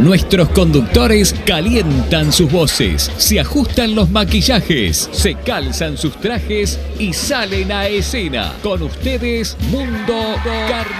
[0.00, 7.72] Nuestros conductores calientan sus voces, se ajustan los maquillajes, se calzan sus trajes y salen
[7.72, 8.54] a escena.
[8.62, 10.36] Con ustedes, Mundo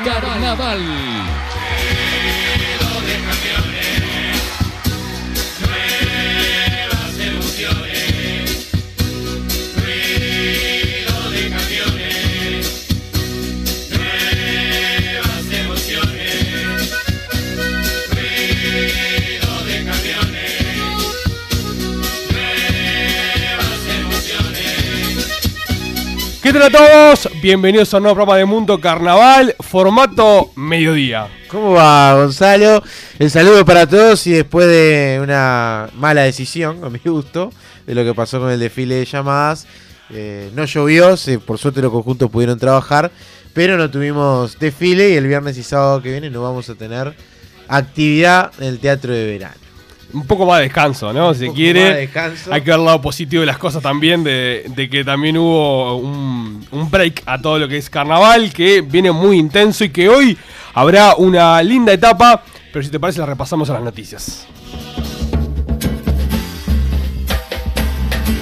[0.04, 0.80] Carnaval.
[26.48, 27.28] ¿Qué tal a todos?
[27.42, 31.28] Bienvenidos a un nuevo programa de Mundo Carnaval, formato mediodía.
[31.46, 32.82] ¿Cómo va, Gonzalo?
[33.18, 37.52] El saludo para todos y después de una mala decisión, a mi gusto,
[37.86, 39.66] de lo que pasó con el desfile de llamadas,
[40.08, 43.10] eh, no llovió, por suerte los conjuntos pudieron trabajar,
[43.52, 47.14] pero no tuvimos desfile y el viernes y sábado que viene no vamos a tener
[47.68, 49.67] actividad en el Teatro de Verano
[50.12, 51.34] un poco más de descanso, ¿no?
[51.34, 52.08] si quiere,
[52.50, 56.66] hay que ver el lado positivo de las cosas también, de, que también hubo un,
[56.70, 60.36] un, break a todo lo que es carnaval, que viene muy intenso y que hoy
[60.74, 62.42] habrá una linda etapa,
[62.72, 64.46] pero si te parece la repasamos a las noticias.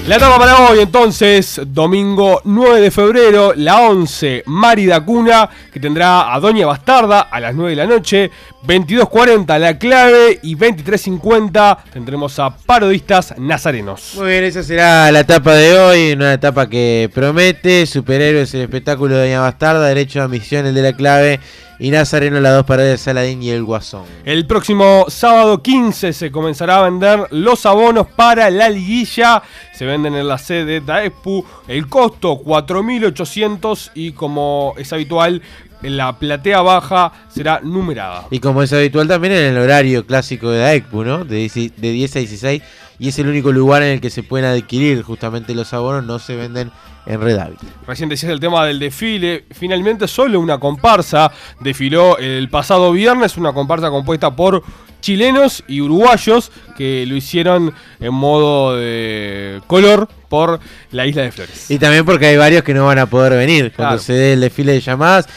[0.06, 6.32] La etapa para hoy entonces, domingo 9 de febrero, la 11, Mari Cuna, que tendrá
[6.32, 8.30] a Doña Bastarda a las 9 de la noche,
[8.66, 14.14] 22.40 La Clave y 23.50 tendremos a Parodistas Nazarenos.
[14.16, 19.14] Muy bien, esa será la etapa de hoy, una etapa que promete, superhéroes el espectáculo
[19.14, 21.38] de Doña Bastarda, derecho a misión el de La Clave
[21.78, 24.04] y Nazareno las dos paredes de Saladín y el Guasón.
[24.24, 29.42] El próximo sábado 15 se comenzará a vender los abonos para la liguilla.
[29.74, 31.44] Se venden en la sede de Expu.
[31.68, 35.42] El costo 4.800 y como es habitual
[35.82, 38.26] la platea baja será numerada.
[38.30, 41.24] Y como es habitual también en el horario clásico de Daekpu, ¿no?
[41.24, 42.62] De 10 a 16
[42.98, 46.18] y es el único lugar en el que se pueden adquirir justamente los abonos, no
[46.18, 46.70] se venden
[47.04, 47.38] en Red
[47.86, 51.30] Recién decías el tema del desfile, finalmente solo una comparsa
[51.60, 54.64] desfiló el pasado viernes, una comparsa compuesta por
[55.00, 60.58] chilenos y uruguayos que lo hicieron en modo de color por
[60.90, 61.70] la isla de Flores.
[61.70, 64.40] Y también porque hay varios que no van a poder venir cuando se dé el
[64.40, 65.28] desfile de llamadas.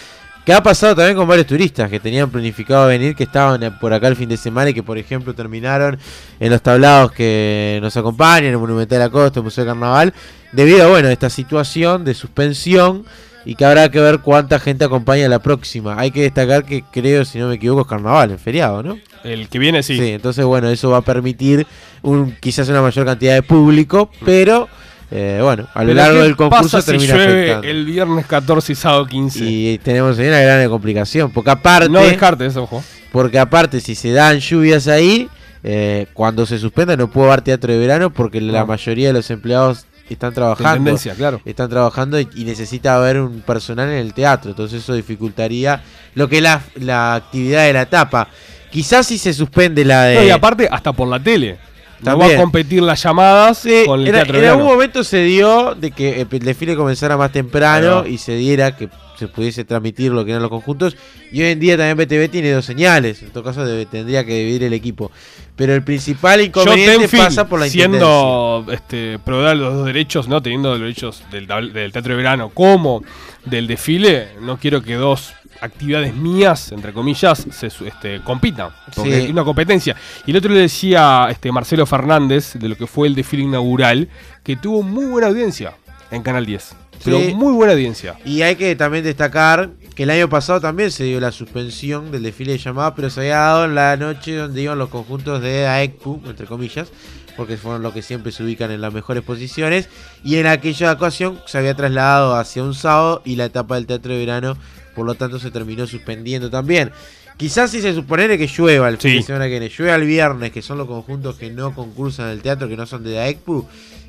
[0.49, 4.07] Que ha pasado también con varios turistas que tenían planificado venir, que estaban por acá
[4.07, 5.99] el fin de semana y que, por ejemplo, terminaron
[6.39, 10.11] en los tablados que nos acompañan, el Monumental de la Costa, el Museo de Carnaval,
[10.51, 13.05] debido a bueno, esta situación de suspensión
[13.45, 15.99] y que habrá que ver cuánta gente acompaña la próxima.
[15.99, 18.97] Hay que destacar que creo, si no me equivoco, es carnaval, en feriado, ¿no?
[19.23, 19.99] El que viene sí.
[19.99, 21.67] Sí, entonces bueno, eso va a permitir
[22.01, 24.67] un, quizás una mayor cantidad de público, pero
[25.11, 29.43] eh, bueno, a lo largo del concurso termina llueve el viernes 14 y sábado 15.
[29.43, 31.89] Y tenemos ahí una gran complicación, porque aparte...
[31.89, 32.83] No descartes, ojo.
[33.11, 35.27] Porque aparte, si se dan lluvias ahí,
[35.63, 39.29] eh, cuando se suspenda no puedo dar teatro de verano porque la mayoría de los
[39.29, 40.95] empleados están trabajando.
[41.15, 41.41] claro.
[41.45, 44.51] Están trabajando y, necesita haber un personal en el teatro.
[44.51, 45.81] Entonces eso dificultaría
[46.15, 48.27] lo que es la, la actividad de la etapa.
[48.71, 50.27] Quizás si se suspende la de...
[50.27, 51.57] y aparte, hasta por la tele.
[52.01, 55.91] No va a competir las llamadas con el teatro En algún momento se dio de
[55.91, 60.31] que el desfile comenzara más temprano y se diera que se pudiese transmitir lo que
[60.31, 60.95] eran los conjuntos.
[61.31, 63.21] Y hoy en día también BTV tiene dos señales.
[63.21, 65.11] En todo caso tendría que dividir el equipo.
[65.57, 70.41] Pero el principal inconveniente pasa por la Siendo este, proveedor de los dos derechos, no
[70.41, 73.03] teniendo los derechos del, del teatro de verano como
[73.43, 78.69] del desfile, no quiero que dos actividades mías, entre comillas, se este, compitan.
[78.95, 79.95] Porque hay una competencia.
[80.25, 84.09] Y el otro le decía este, Marcelo Fernández, de lo que fue el desfile inaugural,
[84.43, 85.73] que tuvo muy buena audiencia
[86.11, 86.75] en Canal 10.
[87.03, 88.17] Pero muy buena audiencia.
[88.25, 92.23] Y hay que también destacar que el año pasado también se dio la suspensión del
[92.23, 95.67] desfile de llamada, pero se había dado en la noche donde iban los conjuntos de
[95.67, 96.89] AECPU, entre comillas,
[97.37, 99.87] porque fueron los que siempre se ubican en las mejores posiciones.
[100.23, 104.13] Y en aquella ocasión se había trasladado hacia un sábado y la etapa del teatro
[104.13, 104.57] de verano
[104.99, 106.91] por lo tanto se terminó suspendiendo también.
[107.37, 110.51] Quizás si se supone que llueva el fin de semana que viene, llueva el viernes,
[110.51, 113.65] que son los conjuntos que no concursan en el teatro, que no son de Daekpu,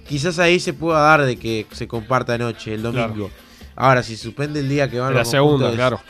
[0.08, 3.30] quizás ahí se pueda dar de que se comparta noche, el domingo.
[3.76, 6.00] Ahora, si suspende el día que van la segunda, claro.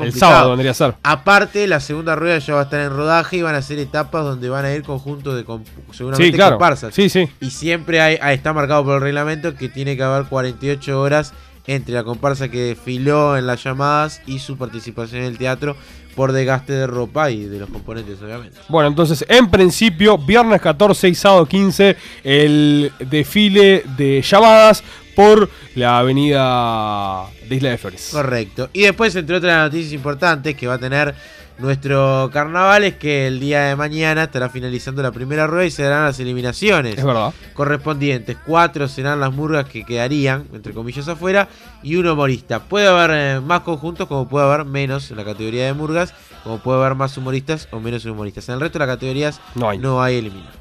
[0.00, 0.94] el sábado vendría a ser.
[1.02, 4.24] Aparte, la segunda rueda ya va a estar en rodaje y van a ser etapas
[4.24, 5.44] donde van a ir conjuntos de
[5.92, 6.94] seguramente sí, comparsas.
[6.94, 7.28] Sí, sí.
[7.42, 11.34] Y siempre hay, está marcado por el reglamento que tiene que haber 48 horas
[11.66, 15.76] entre la comparsa que desfiló en las llamadas y su participación en el teatro
[16.14, 18.58] por desgaste de ropa y de los componentes, obviamente.
[18.68, 24.82] Bueno, entonces, en principio, viernes 14 y sábado 15, el desfile de llamadas
[25.14, 28.10] por la avenida de Isla de Flores.
[28.12, 28.70] Correcto.
[28.72, 31.14] Y después, entre otras noticias importantes, que va a tener
[31.60, 35.82] nuestro carnaval es que el día de mañana estará finalizando la primera rueda y se
[35.82, 37.32] darán las eliminaciones Es verdad.
[37.54, 38.36] correspondientes.
[38.46, 41.48] Cuatro serán las murgas que quedarían, entre comillas, afuera,
[41.82, 42.60] y un humorista.
[42.60, 46.14] Puede haber eh, más conjuntos, como puede haber menos en la categoría de murgas,
[46.44, 48.48] como puede haber más humoristas o menos humoristas.
[48.48, 49.78] En el resto de las categorías No hay.
[49.78, 50.59] no hay eliminados.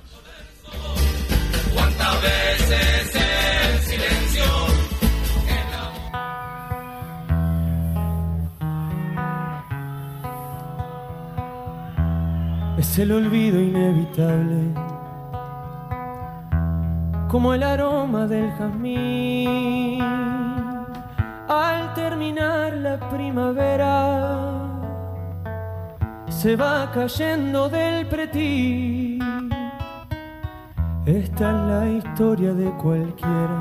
[12.80, 14.74] Es el olvido inevitable,
[17.28, 20.02] como el aroma del jazmín.
[21.50, 24.50] Al terminar la primavera,
[26.30, 29.20] se va cayendo del pretil.
[31.06, 33.60] Esta es la historia de cualquiera,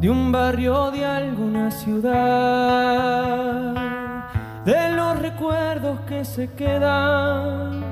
[0.00, 3.06] de un barrio, de alguna ciudad
[4.66, 7.84] de los recuerdos que se quedan.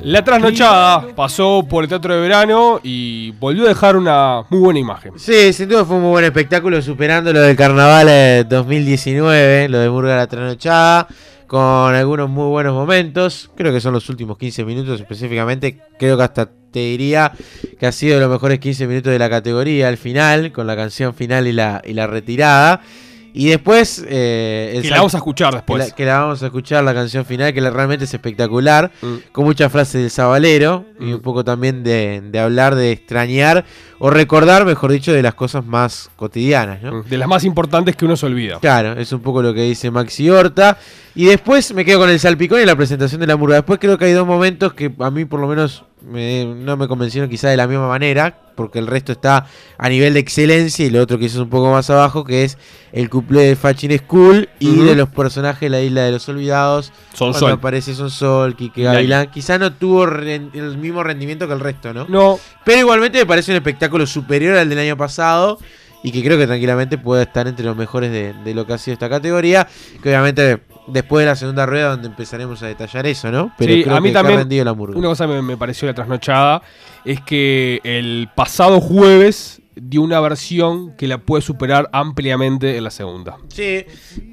[0.00, 4.80] La trasnochada pasó por el Teatro de Verano y volvió a dejar una muy buena
[4.80, 5.12] imagen.
[5.16, 9.78] Sí, sin duda fue un muy buen espectáculo, superando lo del carnaval eh, 2019, lo
[9.78, 11.06] de Murga la Tranochada,
[11.46, 13.48] con algunos muy buenos momentos.
[13.56, 15.78] Creo que son los últimos 15 minutos específicamente.
[16.00, 17.30] Creo que hasta te diría
[17.78, 21.14] que ha sido los mejores 15 minutos de la categoría al final, con la canción
[21.14, 22.82] final y la, y la retirada.
[23.34, 24.04] Y después.
[24.08, 25.88] eh, el Que la vamos a escuchar que después.
[25.88, 29.14] la, que la vamos a escuchar, la canción final, que la- realmente es espectacular, Mm.
[29.32, 31.14] con muchas frases del sabalero y Mm.
[31.14, 33.64] un poco también de, de hablar, de extrañar
[33.98, 37.02] o recordar, mejor dicho, de las cosas más cotidianas, ¿no?
[37.02, 38.58] De las más importantes que uno se olvida.
[38.60, 40.78] Claro, es un poco lo que dice Maxi Horta.
[41.14, 43.56] Y después me quedo con el salpicón y la presentación de la murga.
[43.56, 46.88] Después creo que hay dos momentos que a mí por lo menos me- no me
[46.88, 50.90] convencieron quizá de la misma manera, porque el resto está a nivel de excelencia y
[50.90, 52.56] lo otro quizás un poco más abajo, que es
[52.92, 56.86] el couple de Fachin School y de los personajes de la Isla de los Olvidados.
[57.12, 57.50] Son cuando sol.
[57.52, 59.30] aparece Son Sol, Kike Gavilán.
[59.30, 62.06] Quizá no tuvo el mismo rendimiento que el resto, ¿no?
[62.08, 65.58] No, Pero igualmente me parece un espectáculo superior al del año pasado
[66.02, 68.78] y que creo que tranquilamente puede estar entre los mejores de, de lo que ha
[68.78, 69.66] sido esta categoría.
[70.02, 73.52] Que obviamente después de la segunda rueda donde empezaremos a detallar eso, ¿no?
[73.58, 74.98] Pero Sí, creo a mí que, que ha también rendido la murga.
[74.98, 76.62] una cosa me, me pareció la trasnochada
[77.04, 82.90] es que el pasado jueves dio una versión que la puede superar ampliamente en la
[82.90, 83.36] segunda.
[83.48, 83.84] Sí,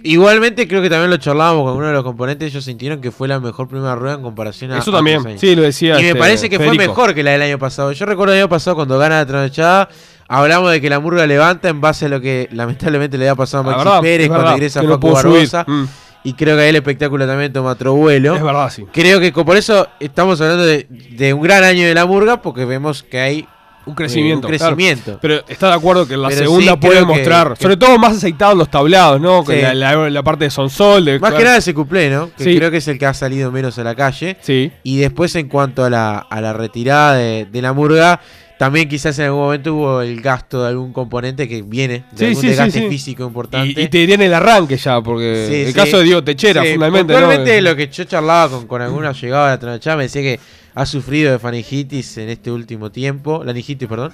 [0.03, 2.49] igualmente creo que también lo charlábamos con uno de los componentes.
[2.51, 5.41] Ellos sintieron que fue la mejor primera rueda en comparación a Eso también, años.
[5.41, 5.99] sí, lo decía.
[5.99, 7.91] Y me este, parece que fue mejor que la del año pasado.
[7.91, 9.89] Yo recuerdo el año pasado cuando gana la trasnochada.
[10.29, 13.63] Hablamos de que la murga levanta en base a lo que lamentablemente le había pasado
[13.63, 15.11] a Maxi verdad, Pérez cuando ingresa que Facu.
[15.11, 15.65] Barbosa.
[15.67, 15.83] Mm,
[16.23, 18.35] Y creo que ahí el espectáculo también toma otro vuelo.
[18.35, 18.85] es verdad, sí.
[18.93, 22.63] Creo que por eso estamos hablando de, de un gran año de la murga, porque
[22.65, 23.47] vemos que hay
[23.85, 24.47] Un crecimiento.
[24.47, 24.75] eh, un claro.
[24.75, 25.19] crecimiento.
[25.21, 27.97] Pero está de acuerdo que en la Pero segunda sí puede mostrar, que- sobre todo
[27.99, 29.43] más aceitado en los tablados, ¿no?
[29.43, 29.61] Que Sí.
[29.61, 31.03] La, la- la parte de Sonsol.
[31.03, 32.29] De, Más que nada ese cuplé, ¿no?
[32.37, 32.55] Que Sí.
[32.55, 34.37] creo que es el que ha salido menos a la calle.
[34.39, 34.71] Sí.
[34.83, 38.21] Y después en cuanto a la, a la retirada de, de la murga,
[38.63, 42.25] también quizás en algún momento hubo el gasto de algún componente que viene de Sí,
[42.27, 42.87] algún sí, desgaste sí.
[42.87, 43.81] físico importante.
[43.81, 47.61] Y, y te dirían el arranque ya, porque el caso de Diego Techera, fundamentalmente.
[47.61, 47.69] ¿no?
[47.69, 50.39] lo que yo charlaba con, con alguna llegada de la me decía que
[50.75, 54.11] ha sufrido de faringitis en este último tiempo, laringitis, perdón,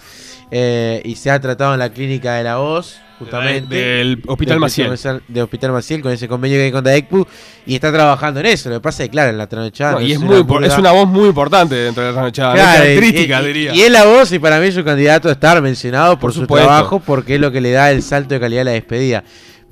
[0.51, 3.75] eh, y se ha tratado en la clínica de la voz, justamente.
[3.75, 4.91] Del Hospital Maciel.
[4.91, 7.25] Hospital- De Hospital Maciel, con ese convenio que hay con Daecpu,
[7.65, 8.69] y está trabajando en eso.
[8.69, 9.93] Lo que pasa es que, claro, en la trasnochada.
[9.93, 12.49] No, no y es, una muy, es una voz muy importante dentro de la trasnochada.
[12.49, 12.55] ¿no?
[12.55, 13.75] Claro, característica, y, diría.
[13.75, 16.33] y es la voz, y para mí es un candidato a estar mencionado por, Por
[16.33, 16.67] su supuesto.
[16.67, 19.23] trabajo, porque es lo que le da el salto de calidad a la despedida.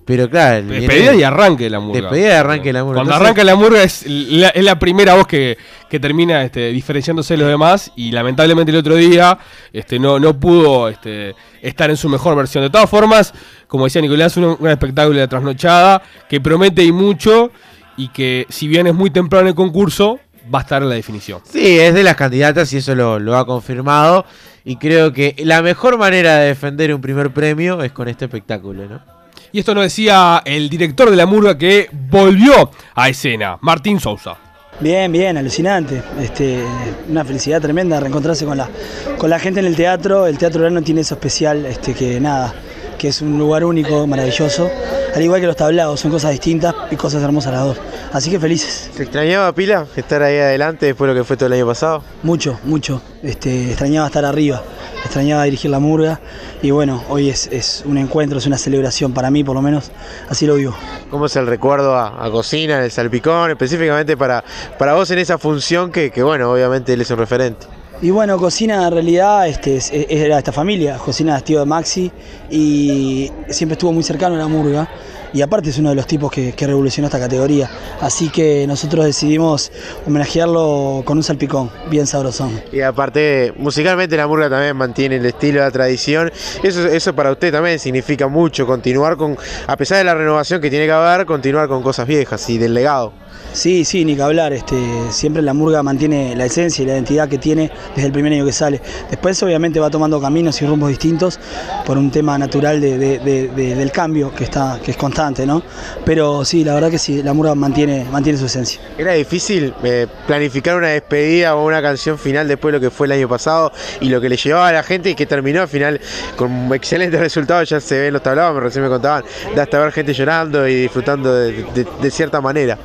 [0.08, 2.02] Pero claro, Despedida y arranque de la murga.
[2.02, 2.96] Despedida y arranque de la murga.
[2.96, 5.58] Cuando Entonces- arranca la murga es la, es la primera voz que,
[5.90, 9.38] que termina este, diferenciándose de los demás y lamentablemente el otro día
[9.74, 12.64] este, no, no pudo este, estar en su mejor versión.
[12.64, 13.34] De todas formas,
[13.68, 17.52] como decía Nicolás, un, un espectáculo de trasnochada que promete y mucho
[17.98, 20.20] y que si bien es muy temprano en el concurso,
[20.56, 21.42] va a estar en la definición.
[21.44, 24.26] Sí, es de las candidatas y eso lo, lo ha confirmado.
[24.64, 28.86] Y creo que la mejor manera de defender un primer premio es con este espectáculo,
[28.88, 29.17] ¿no?
[29.52, 34.38] Y esto nos decía el director de la murga que volvió a escena, Martín Sousa.
[34.80, 36.04] Bien, bien, alucinante.
[36.22, 36.64] Este,
[37.10, 38.70] una felicidad tremenda reencontrarse con la,
[39.18, 40.28] con la gente en el teatro.
[40.28, 42.54] El Teatro Verano tiene eso especial, este, que nada,
[42.98, 44.70] que es un lugar único, maravilloso.
[45.16, 47.78] Al igual que los tablados, son cosas distintas y cosas hermosas las dos.
[48.12, 48.90] Así que felices.
[48.96, 52.04] ¿Se extrañaba Pila estar ahí adelante después de lo que fue todo el año pasado?
[52.24, 53.02] Mucho, mucho.
[53.24, 54.62] Este, extrañaba estar arriba,
[55.04, 56.20] extrañaba dirigir la murga.
[56.62, 59.92] Y bueno, hoy es, es un encuentro, es una celebración para mí, por lo menos.
[60.30, 60.76] Así lo vivo.
[61.10, 64.44] ¿Cómo es el recuerdo a, a Cocina, en el Salpicón, específicamente para,
[64.78, 67.66] para vos en esa función que, que, bueno, obviamente él es un referente?
[68.02, 70.98] Y bueno, Cocina en realidad este, es- era esta familia.
[70.98, 72.12] Cocina es tío de Maxi
[72.50, 74.88] y siempre estuvo muy cercano a la murga.
[75.34, 77.70] y aparte es uno de los tipos que, que revolucionó esta categoría.
[78.00, 79.72] Así que nosotros decidimos
[80.08, 82.62] homenajearlo con un salpicón, bien sabrosón.
[82.72, 86.32] Y aparte, musicalmente la murga también mantiene el estilo, la tradición.
[86.64, 89.38] Eso, eso para usted también significa mucho, continuar con,
[89.68, 92.74] a pesar de la renovación que tiene que haber, continuar con cosas viejas y del
[92.74, 93.12] legado.
[93.54, 94.54] Sí, sí, ni que hablar.
[94.54, 94.76] Este,
[95.10, 98.46] siempre la murga mantiene la esencia y la identidad que tiene desde el primer año
[98.46, 98.80] que sale.
[99.10, 101.40] Después, obviamente, va tomando caminos y rumbos distintos
[101.86, 105.48] por un tema natural de- de- de- de- del cambio que está, que es constante,
[105.48, 105.64] ¿no?
[106.06, 108.80] Pero sí, la verdad que sí, la murga mantiene, mantiene su esencia.
[108.98, 113.08] Era difícil eh, planificar una despedida o una canción final después de lo que fue
[113.08, 115.68] el año pasado y lo que le llevaba a la gente y que terminó al
[115.68, 116.00] final
[116.36, 117.68] con excelentes resultados.
[117.70, 119.24] Ya se ven los tablados, recién me contaban,
[119.56, 122.78] de hasta ver gente llorando y disfrutando de cierta manera.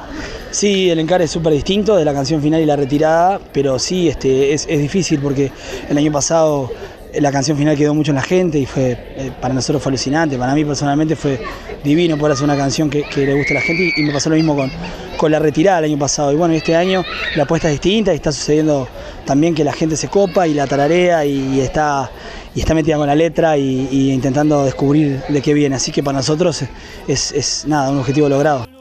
[0.52, 4.08] Sí, el encare es súper distinto de la canción final y la retirada, pero sí,
[4.08, 5.50] este, es, es difícil porque
[5.88, 6.70] el año pasado
[7.10, 9.90] eh, la canción final quedó mucho en la gente y fue eh, para nosotros fue
[9.90, 10.36] alucinante.
[10.36, 11.40] Para mí personalmente fue
[11.82, 14.36] divino poder hacer una canción que, le guste a la gente y, me pasó lo
[14.36, 14.70] mismo con,
[15.16, 16.30] con la retirada el año pasado.
[16.32, 17.02] Y bueno, este año
[17.34, 18.88] la apuesta es distinta y está sucediendo
[19.24, 22.10] también que la gente se copa y la tararea y, está
[22.54, 25.76] y está metida con la letra y intentando descubrir de qué viene.
[25.76, 26.62] Así que para nosotros
[27.08, 28.71] es, es nada, un objetivo logrado.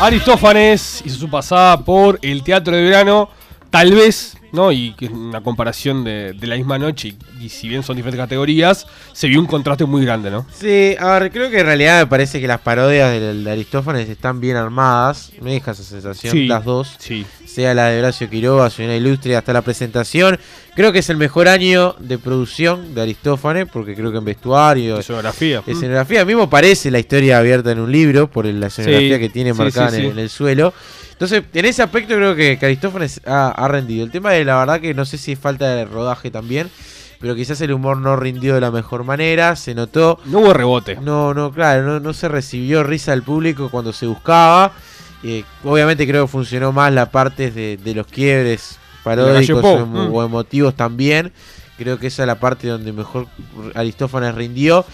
[0.00, 3.28] Aristófanes hizo su pasada por el Teatro de Verano,
[3.68, 4.72] tal vez, ¿no?
[4.72, 7.96] Y que es una comparación de, de la misma noche, y, y si bien son
[7.96, 10.46] diferentes categorías, se vio un contraste muy grande, ¿no?
[10.52, 14.08] Sí, a ver, creo que en realidad me parece que las parodias del- de, Aristófanes
[14.08, 15.32] están bien armadas.
[15.42, 16.46] Me deja esa sensación, Sí.
[16.46, 16.94] las dos.
[16.98, 17.26] Sí.
[17.52, 20.38] Sea la de Horacio Quiroga, Señora Ilustre, hasta la presentación.
[20.76, 24.98] Creo que es el mejor año de producción de Aristófanes, porque creo que en vestuario,
[25.00, 25.62] Escenografía.
[25.66, 29.52] Escenografía, mismo parece la historia abierta en un libro, por la escenografía Sí, que tiene
[29.52, 30.12] marcada sí, en, el- sí.
[30.12, 30.72] en el suelo.
[31.12, 34.04] Entonces, en ese aspecto creo que, que Aristófanes ha, ha rendido.
[34.04, 36.70] El tema de la verdad que no sé si es falta de rodaje también,
[37.20, 40.18] pero quizás el humor no rindió de la mejor manera, se notó.
[40.26, 40.96] No hubo rebote.
[41.02, 44.72] No, no, claro, no, no se recibió risa del público cuando se buscaba.
[45.22, 50.14] Eh, obviamente creo que funcionó más la parte de, de los quiebres paródicos o, mm.
[50.14, 51.32] o emotivos también.
[51.76, 53.26] Creo que esa es la parte donde mejor
[53.74, 54.84] Aristófanes rindió.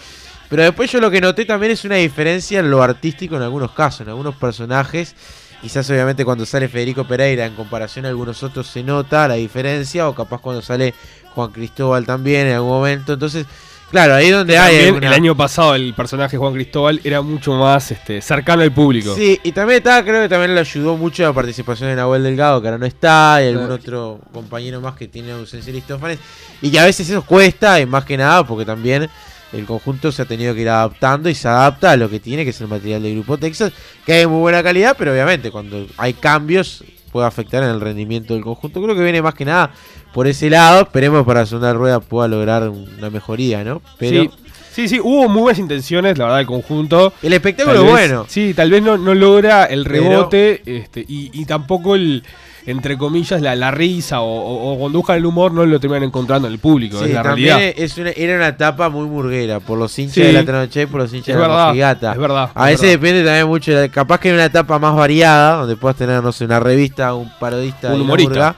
[0.49, 3.71] Pero después yo lo que noté también es una diferencia en lo artístico en algunos
[3.71, 5.15] casos, en algunos personajes.
[5.61, 10.07] Quizás obviamente cuando sale Federico Pereira en comparación a algunos otros se nota la diferencia,
[10.07, 10.93] o capaz cuando sale
[11.33, 13.13] Juan Cristóbal también en algún momento.
[13.13, 13.45] Entonces,
[13.91, 14.85] claro, ahí es donde hay...
[14.85, 19.15] Alguna- el año pasado el personaje Juan Cristóbal era mucho más este, cercano al público.
[19.15, 22.61] Sí, y también estaba, creo que también le ayudó mucho la participación de Nahuel Delgado,
[22.61, 26.19] que ahora no está, y algún otro compañero más que tiene ausencia de Aristófanes,
[26.61, 29.09] y que a veces eso cuesta, y más que nada porque también
[29.53, 32.43] el conjunto se ha tenido que ir adaptando y se adapta a lo que tiene,
[32.43, 33.71] que es el material del Grupo Texas,
[34.05, 37.81] que hay de muy buena calidad, pero obviamente cuando hay cambios puede afectar en el
[37.81, 38.81] rendimiento del conjunto.
[38.81, 39.71] Creo que viene más que nada
[40.13, 43.81] por ese lado, esperemos para la segunda rueda pueda lograr una mejoría, ¿no?
[43.99, 44.29] Pero sí,
[44.77, 47.13] sí, sí, hubo muy buenas intenciones, la verdad, del conjunto.
[47.23, 48.25] el espectáculo es bueno.
[48.29, 52.23] Sí, tal vez no, no logra el Pero- rebote este, y, y tampoco el,
[52.67, 56.53] entre comillas, la, la risa o, o- o el humor no lo terminan encontrando en
[56.53, 57.73] el público, Sí, es la también realidad.
[57.83, 60.21] es una, era una etapa muy murguera, por los hinchas Sí.
[60.21, 62.11] de la Tranoche y por los hinchas de la Mojigata.
[62.11, 63.01] es verdad, A es veces verdad.
[63.01, 66.21] depende también mucho, de la- capaz que en una etapa más variada, donde puedas tener,
[66.21, 68.55] no sé, una revista, un parodista, Un humorista.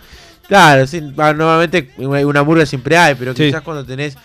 [0.47, 4.17] Claro, sí, normalmente una murga siempre hay, pero quizás cuando tenés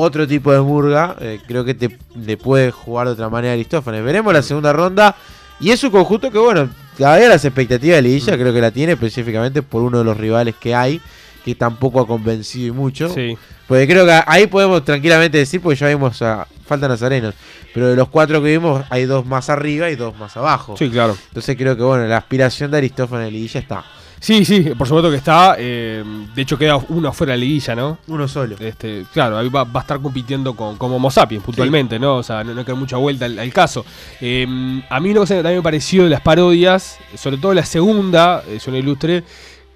[0.00, 4.04] otro tipo de murga, eh, creo que te, te puede jugar de otra manera Aristófanes.
[4.04, 5.16] Veremos la segunda ronda.
[5.60, 8.40] Y es un conjunto que, bueno, todavía las expectativas de Liguilla Mm.
[8.40, 11.00] creo que la tiene, específicamente por uno de los rivales que hay,
[11.44, 13.08] que tampoco ha convencido y mucho.
[13.08, 13.36] Sí.
[13.66, 17.34] Porque creo que ahí podemos tranquilamente decir, porque ya vimos a falta Nazarenos,
[17.74, 20.76] pero de los cuatro que vimos hay dos más arriba y dos más abajo.
[20.78, 21.16] sí, claro.
[21.28, 23.84] Entonces creo que bueno, la aspiración de Aristófanes de Liguilla está.
[24.20, 25.54] Sí, sí, por supuesto que está.
[25.58, 26.02] eh,
[26.34, 27.98] de hecho, queda uno afuera de la liguilla, ¿no?
[28.08, 28.56] Uno solo.
[28.58, 32.16] Este, claro, ahí va, va a estar compitiendo con, como Homo sapiens puntualmente, ¿no?
[32.16, 33.84] O sea, no, no hay que dar mucha vuelta al, al caso.
[34.20, 34.46] Eh,
[34.88, 38.42] a mí una cosa que también me pareció de las parodias, sobre todo la segunda,
[38.48, 39.22] eh, yo no ilustre,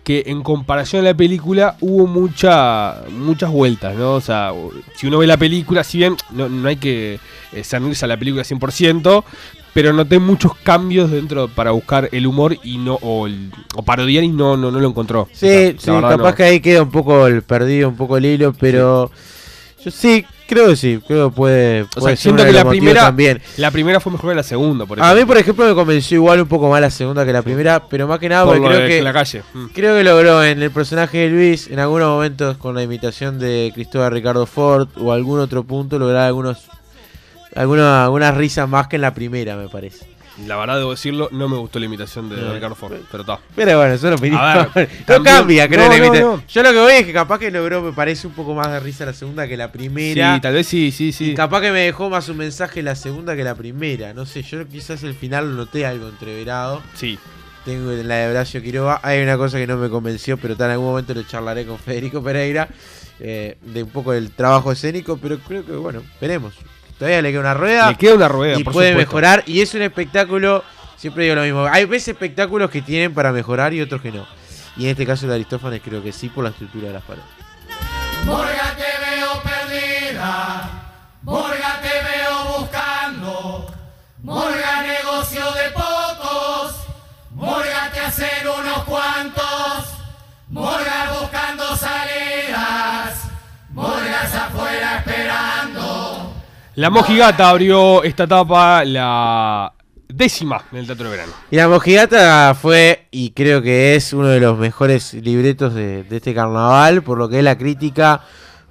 [0.02, 4.14] que en comparación a la película hubo mucha, muchas vueltas, ¿no?
[4.14, 4.50] O sea,
[4.96, 7.20] si uno ve la película, si bien no, no hay que
[7.52, 9.24] eh, cernirse a la película 100%,
[9.74, 14.22] pero noté muchos cambios dentro para buscar el humor y no o, el- o parodiar
[14.24, 15.28] y no, no, no lo encontró.
[15.32, 16.34] Sí, O sea, sí, capaz no.
[16.34, 19.10] que ahí queda un poco el perdido, un poco el hilo, pero
[19.84, 22.64] yo sí, creo que sí, creo que puede, O puede sea, ser siento que la
[22.68, 23.40] primera, también.
[23.56, 25.26] la primera fue mejor que la segunda, por A mí, ejemplo.
[25.26, 28.18] por ejemplo, me convenció igual un poco más la segunda que la primera, pero más
[28.20, 29.42] que nada por porque creo de que la calle.
[29.54, 29.64] Mm.
[29.74, 33.72] Creo que logró en el personaje de Luis, en algunos momentos con la imitación de
[33.74, 36.58] Cristóbal Ricardo Ford o algún otro punto, lograr algunos
[37.54, 40.06] alguna, algunas risas más que en la primera, me parece.
[40.46, 42.54] La verdad, debo decirlo, no me gustó la imitación de No.
[42.54, 43.38] Ricardo Ford, pero está.
[43.54, 44.38] Pero bueno, eso es lo.
[44.38, 45.80] A ver, no cambia, creo.
[45.82, 46.36] no, la no, imitación.
[46.36, 46.42] no.
[46.48, 48.80] Yo lo que voy es que capaz que logró, me parece un poco más de
[48.80, 50.34] risa la segunda que la primera.
[50.36, 51.34] Sí, tal vez sí, sí, Y sí.
[51.34, 54.14] capaz que me dejó más un mensaje la segunda que la primera.
[54.14, 56.82] No sé, yo quizás el final noté algo entreverado.
[56.94, 57.18] Sí.
[57.66, 59.00] Tengo en la de Horacio Quiroga.
[59.02, 61.78] Hay una cosa que no me convenció, pero tal en algún momento lo charlaré con
[61.78, 62.68] Federico Pereira.
[63.20, 66.54] eh, de un poco del trabajo escénico, pero creo que, bueno, veremos.
[66.98, 69.08] Todavía le queda una rueda Le queda una rueda, y por puede supuesto.
[69.10, 69.42] mejorar.
[69.46, 70.62] Y es un espectáculo,
[70.96, 71.66] siempre digo lo mismo.
[71.66, 74.26] Hay veces espectáculos que tienen para mejorar y otros que no.
[74.76, 77.02] Y en este caso el de Aristófanes creo que sí por la estructura de las
[77.02, 77.26] paredes.
[78.24, 80.70] Morga te veo perdida,
[81.22, 83.74] Morga te veo buscando,
[84.22, 84.61] Morga
[96.74, 99.74] La Mojigata abrió esta etapa la
[100.08, 101.32] décima en el Teatro de Verano.
[101.50, 106.32] Y la Mojigata fue, y creo que es uno de los mejores libretos de, este
[106.32, 108.22] carnaval, por lo que es la crítica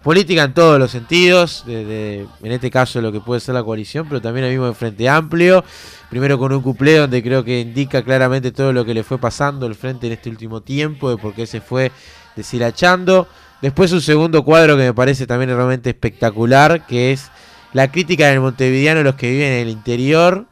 [0.02, 4.20] política en todos los sentidos, en este caso lo que puede ser la coalición, pero
[4.20, 5.64] también el mismo de Frente Amplio,
[6.10, 9.68] primero con un cuplé donde creo que indica claramente todo lo que le fue pasando
[9.68, 11.92] el Frente en este último tiempo, de por qué se fue
[12.36, 13.28] deshilachando,
[13.62, 17.31] después un segundo cuadro que me parece también realmente espectacular, que es
[17.74, 20.46] la crítica del montevideano los que viven en el interior,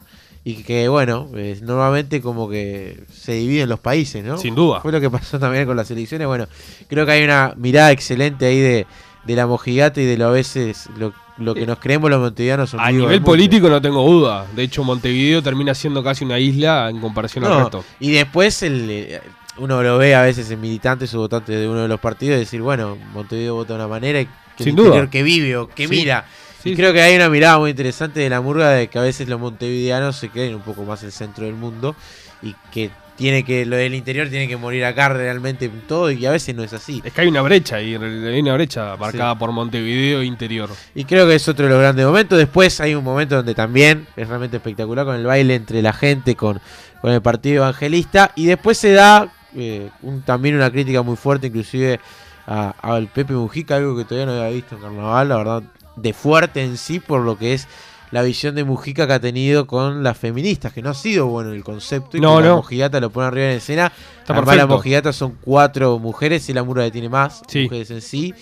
[0.44, 4.38] y que bueno, eh, normalmente como que se dividen los países, ¿no?
[4.38, 4.80] Sin duda.
[4.82, 6.28] Fue lo que pasó también con las elecciones.
[6.28, 6.48] Bueno,
[6.88, 8.88] creo que hay una mirada excelente ahí de,
[9.26, 12.74] de la mojigata y de lo a veces lo, lo que nos creemos los montevideanos.
[12.74, 14.48] A nivel político no tengo duda.
[14.56, 17.84] De hecho, Montevideo termina siendo casi una isla en comparación al No, resto.
[18.00, 19.22] y después el, eh,
[19.58, 22.40] uno lo ve a veces en militantes o votantes de uno de los partidos y
[22.40, 24.26] decir, bueno, Montevideo vota de una manera y
[24.58, 25.10] que Sin el duda.
[25.10, 25.90] que vive o que Sí.
[25.96, 26.26] mira.
[26.62, 29.02] Sí, y creo que hay una mirada muy interesante de la murga de que a
[29.02, 31.96] veces los montevideanos se creen un poco más el centro del mundo
[32.42, 36.26] y que tiene que lo del interior tiene que morir acá realmente en todo y
[36.26, 37.02] a veces no es así.
[37.04, 39.40] Es que hay una brecha ahí, hay una brecha marcada Sí.
[39.40, 40.70] por Montevideo interior.
[40.96, 42.38] Y creo que es otro de los grandes momentos.
[42.38, 46.36] Después hay un momento donde también es realmente espectacular con el baile entre la gente,
[46.36, 46.62] con,
[47.02, 48.32] con el partido evangelista.
[48.36, 52.00] Y después se da eh, un- también una crítica muy fuerte, inclusive
[52.48, 55.64] a- al Pepe Mujica, algo que todavía no había visto en Carnaval, la verdad,
[56.02, 57.68] de fuerte en sí por lo que es
[58.12, 61.52] la visión de Mujica que ha tenido con las feministas, que no ha sido bueno
[61.52, 62.56] el concepto y No, que la no.
[62.58, 63.92] mojigata lo pone arriba en escena.
[64.20, 67.64] Está Además, la mojigata son cuatro mujeres y la murga tiene más Sí.
[67.66, 68.34] mujeres en sí.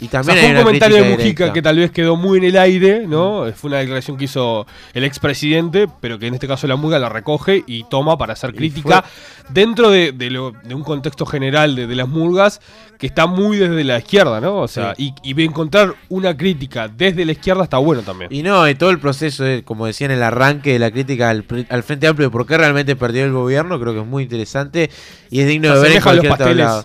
[0.00, 1.52] Y O sea, también fue un comentario de Mujica directa.
[1.52, 3.44] que tal vez quedó muy en el aire, ¿no?
[3.54, 7.08] Fue una declaración que hizo el expresidente, pero que en este caso la Muga la
[7.08, 9.04] recoge y toma para hacer crítica
[9.50, 12.60] dentro de, de lo- de un contexto general de, de las murgas
[12.98, 14.56] que está muy desde la izquierda, ¿no?
[14.58, 18.32] O sea, y, y encontrar una crítica desde la izquierda está bueno también.
[18.32, 21.44] Y no, y todo el proceso, como decía en el arranque de la crítica al,
[21.68, 24.90] al Frente Amplio de por qué realmente perdió el gobierno, creo que es muy interesante
[25.30, 26.56] y es digno de ver en a los cualquier pasteles.
[26.66, 26.84] tablado.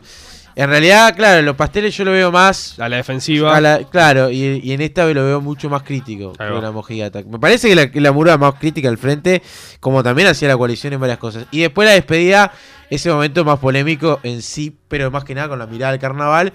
[0.59, 2.77] En realidad, claro, los pasteles yo lo veo más...
[2.79, 3.55] A la defensiva.
[3.55, 7.21] a la- claro, y, y en esta lo veo mucho más crítico que la mojigata.
[7.27, 9.41] Me parece que la, que la murga más crítica al frente,
[9.79, 11.45] como también hacía la coalición en varias cosas.
[11.51, 12.51] Y después la despedida,
[12.89, 16.51] ese momento más polémico en sí, pero más que nada con la mirada del carnaval,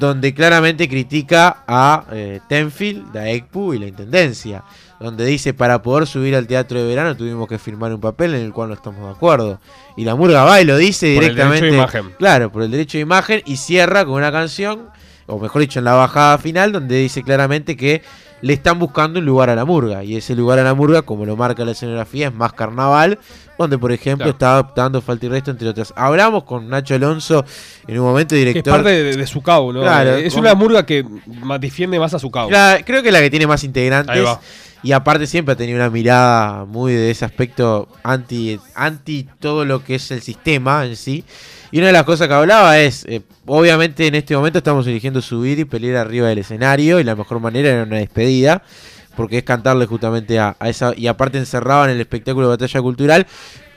[0.00, 4.64] donde claramente critica a eh, Tenfield, la ECPU y la Intendencia.
[4.98, 8.40] Donde dice, para poder subir al teatro de verano tuvimos que firmar un papel en
[8.42, 9.60] el cual no estamos de acuerdo.
[9.96, 11.66] Y la murga va y lo dice Por el directamente.
[11.66, 12.14] derecho de imagen.
[12.18, 14.88] Claro, por el derecho de imagen y cierra con una canción,
[15.26, 18.02] o mejor dicho, en la bajada final, donde dice claramente que
[18.42, 20.04] le están buscando un lugar a la murga.
[20.04, 23.18] Y ese lugar a la murga, como lo marca la escenografía, es más carnaval,
[23.58, 24.30] donde por ejemplo Claro.
[24.32, 25.92] está adaptando Falta y Resto, entre otras.
[25.96, 27.44] Hablamos con Nacho Alonso
[27.86, 28.74] en un momento, Que es director.
[28.74, 29.80] parte de, de su cabo, ¿no?
[29.80, 31.04] Claro, es con- una murga que
[31.60, 32.50] defiende más a su cabo.
[32.50, 34.24] La- creo que la que tiene más Ahí integrantes.
[34.24, 34.40] va.
[34.82, 39.82] Y aparte siempre ha tenido una mirada muy de ese aspecto anti, anti todo lo
[39.82, 41.24] que es el sistema en sí.
[41.70, 45.20] Y una de las cosas que hablaba es, eh, obviamente en este momento estamos eligiendo
[45.20, 48.62] subir y pelear arriba del escenario y la mejor manera era una despedida,
[49.16, 53.26] porque es cantarle justamente a, esa, y aparte encerraban el espectáculo de batalla cultural.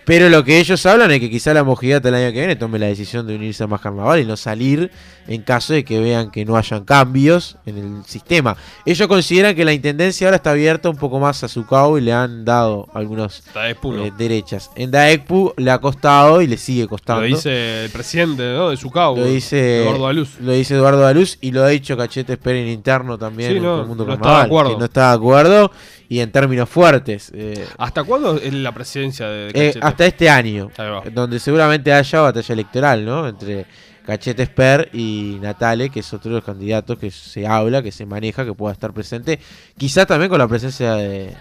[0.10, 2.80] Pero lo que ellos hablan es que quizá la mojigata el año que viene tome
[2.80, 4.90] la decisión de unirse a más carnaval y no salir
[5.28, 8.58] en caso de que vean que no hayan cambios en el sistema.
[8.88, 12.02] Ellos consideran que la intendencia ahora está abierta un poco más a su cabo y
[12.02, 14.04] le han dado de puno.
[14.04, 14.72] eh, derechas.
[14.76, 17.22] En Daekpu le ha costado y le sigue costando.
[17.22, 18.72] Lo dice el presidente ¿no?
[18.72, 19.18] de su cabo.
[19.18, 20.40] Lo dice Eduardo Aluz.
[20.40, 23.82] Lo dice Eduardo Daluz y lo ha dicho Cachete Esperen interno también Sí, en no,
[23.82, 24.72] el mundo no está carnaval, de acuerdo.
[24.72, 25.72] que no está de acuerdo
[26.12, 27.32] y en términos fuertes.
[27.36, 29.80] eh, ¿Hasta cuándo es la presidencia de eh, Cachete?
[30.00, 30.72] Hasta este año,
[31.12, 33.28] donde seguramente haya batalla electoral, ¿no?
[33.28, 33.66] Entre
[34.06, 38.06] Cachete Esper y Natale, que es otro de los candidatos que se habla, que se
[38.06, 39.40] maneja, que pueda estar presente.
[39.78, 41.36] Quizás también con la presencia de,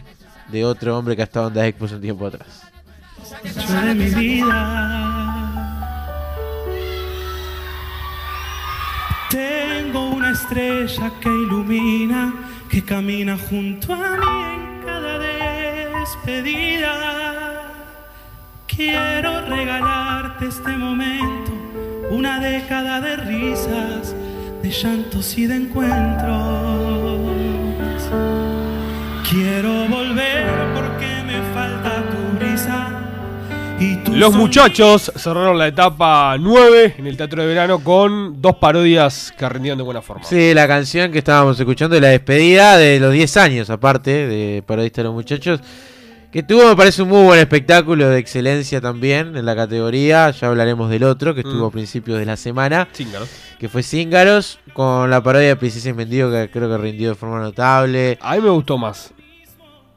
[0.48, 2.64] de otro hombre que ha estado en Daekpu hace un tiempo atrás.
[3.84, 5.74] de mi vida.
[9.30, 12.34] Tengo una estrella que ilumina,
[12.68, 15.18] que camina junto a mí en cada
[16.00, 17.57] despedida.
[18.78, 21.50] Quiero regalarte este momento,
[22.12, 24.14] una década de risas,
[24.62, 27.18] de llantos y de encuentros.
[29.28, 33.00] Quiero volver porque me falta tu brisa.
[33.80, 38.58] Y tu Los muchachos cerraron la etapa 9 en el Teatro de Verano con dos
[38.58, 40.22] parodias que rindieron de buena forma.
[40.22, 44.62] Sí, la canción que estábamos escuchando de la despedida de los 10 años, aparte de
[44.64, 45.60] Parodista de los Muchachos,
[46.30, 50.30] que tuvo, me parece, un muy buen espectáculo de excelencia también en la categoría.
[50.30, 51.68] Ya hablaremos del otro, que estuvo Mm.
[51.68, 53.28] a principios de la semana, Cíngaros.
[53.58, 57.14] que fue Cíngaros, con la parodia de Princesa y Mendigo, que creo que rindió de
[57.14, 58.18] forma notable.
[58.20, 59.12] A mí me gustó más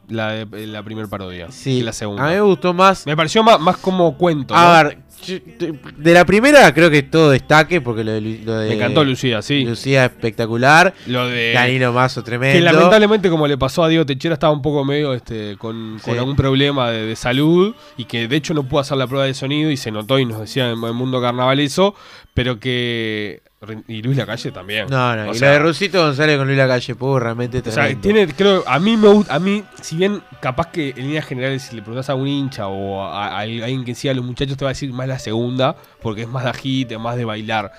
[0.08, 2.24] la, la primera parodia Sí, que la segunda.
[2.24, 3.06] a mí me gustó más.
[3.06, 4.54] Me pareció más, más como cuento.
[4.54, 4.88] A ¿no?
[4.88, 9.04] ver, de la primera creo que todo destaque, porque lo de, lo de Me encantó
[9.04, 9.64] Lucía, sí.
[9.64, 10.94] Lucía espectacular.
[11.06, 11.52] Lo de.
[11.52, 12.58] Danilo Mazo tremendo.
[12.58, 16.18] Que lamentablemente, como le pasó a Diego Techera, estaba un poco medio este, con, con
[16.18, 19.34] algún problema de, de salud y que de hecho no pudo hacer la prueba de
[19.34, 21.94] sonido y se notó y nos decía en el mundo carnaval eso,
[22.34, 23.42] pero que.
[23.86, 24.88] Y Luis Lacalle también.
[24.90, 27.62] No, no, O y sea, lo de Rusito González con Luis Lacalle Pou realmente O
[27.70, 28.00] sea, tremendo.
[28.00, 31.62] tiene, creo, a mí me gusta, a mí, si bien capaz que en líneas generales
[31.62, 34.56] si le preguntas a un hincha o a, a alguien que siga a los muchachos
[34.56, 37.72] te va a decir más la segunda, porque es más de agite, más de bailar.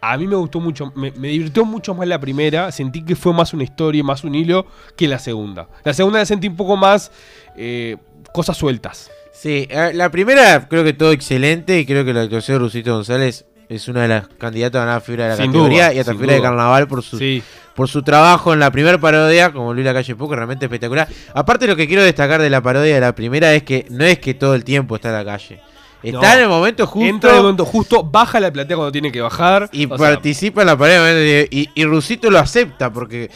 [0.00, 3.32] A mí me gustó mucho, me, me divirtió mucho más la primera, sentí que fue
[3.32, 4.66] más una historia, más un hilo
[4.96, 5.68] que la segunda.
[5.82, 7.10] La segunda la sentí un poco más
[7.56, 7.96] eh,
[8.32, 9.10] cosas sueltas.
[9.32, 13.46] Sí, la primera creo que todo excelente y creo que la actuación de Rusito González
[13.68, 16.12] es una de las candidatas a ganar fibra de la Sin categoría duda, y hasta
[16.12, 16.48] sin fibra de duda.
[16.50, 17.42] carnaval por su, Sí,
[17.74, 21.08] por su trabajo en la primera parodia, como Luis Lacalle Pou, que realmente espectacular.
[21.32, 24.18] Aparte lo que quiero destacar de la parodia de la primera es que no es
[24.18, 25.60] que todo el tiempo está en la calle.
[26.04, 26.34] Está No.
[26.34, 29.20] en el momento justo entra en el momento justo, baja la platea cuando tiene que
[29.20, 29.68] bajar.
[29.72, 33.24] y sea, participa en la parodia y, y Rusito lo acepta porque...
[33.24, 33.30] eh,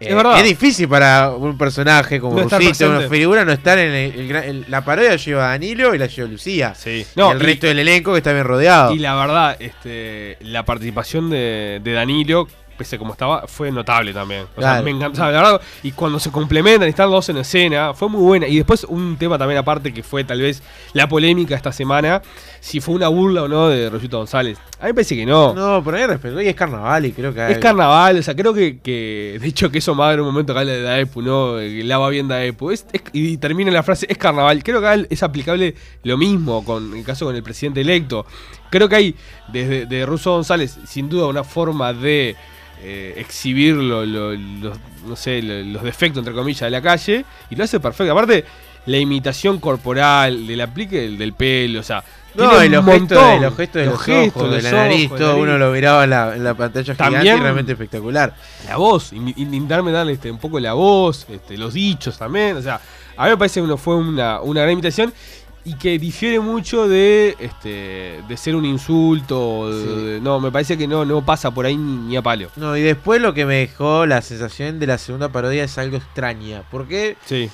[0.00, 0.38] Es verdad.
[0.38, 4.36] es difícil para un personaje como No Rusito, una figura, no estar en el, el
[4.36, 6.72] el- la parodia lleva a Danilo y la lleva Lucía.
[6.74, 7.04] sí.
[7.14, 8.94] y el y- resto del elenco que está bien rodeado.
[8.94, 12.46] Y la verdad, este, la participación de, de Danilo,
[12.78, 14.44] pese a como estaba, fue notable también.
[14.56, 15.20] O sea, me encantó.
[15.20, 18.46] la verdad, y cuando se complementan y están dos en escena, fue muy buena.
[18.48, 20.62] Y después un tema también aparte que fue tal vez
[20.94, 22.22] la polémica esta semana,
[22.60, 24.56] si fue una burla o no de Rosito González.
[24.80, 25.52] A mí me parece que no.
[25.54, 26.40] No, por ahí respeto.
[26.40, 29.46] Y es carnaval y creo que hay- Es carnaval, o sea, creo que, que de
[29.48, 31.56] hecho que eso en un momento habla de Daepu, ¿no?
[31.56, 32.70] Que lava bien Daepu.
[32.70, 34.62] Es, es- y termina la frase, es carnaval.
[34.62, 38.24] Creo que acá es aplicable lo mismo con el caso con el presidente electo.
[38.70, 39.14] Creo que hay,
[39.48, 42.36] desde de Russo González, sin duda una forma de
[42.82, 47.24] eh, exhibir lo- lo- los, no sé, lo- los defectos, entre comillas, de la calle,
[47.50, 48.12] y lo hace perfecto.
[48.12, 48.44] Aparte,
[48.86, 52.02] la imitación corporal, del aplique del, del pelo, o sea...
[52.34, 55.10] No, y los gestos, de, los gestos de los, gestos, ojos, de los la nariz,
[55.16, 58.34] todo uno lo miraba en la, en la pantalla gigante También- y realmente espectacular.
[58.68, 62.56] la voz, in- in- intentarme darle este, un poco la voz, este, los dichos también.
[62.56, 62.80] O sea,
[63.16, 65.12] a mí me parece que uno fue una, una gran imitación
[65.68, 69.70] y que difiere mucho de este de ser un insulto.
[69.72, 70.04] Sí.
[70.04, 72.48] de- no, me parece que no, no pasa por ahí ni, a palo.
[72.56, 75.96] No, y después lo que me dejó la sensación de la segunda parodia es algo
[75.96, 76.62] extraña.
[76.70, 77.16] ¿Por qué?
[77.26, 77.50] Sí.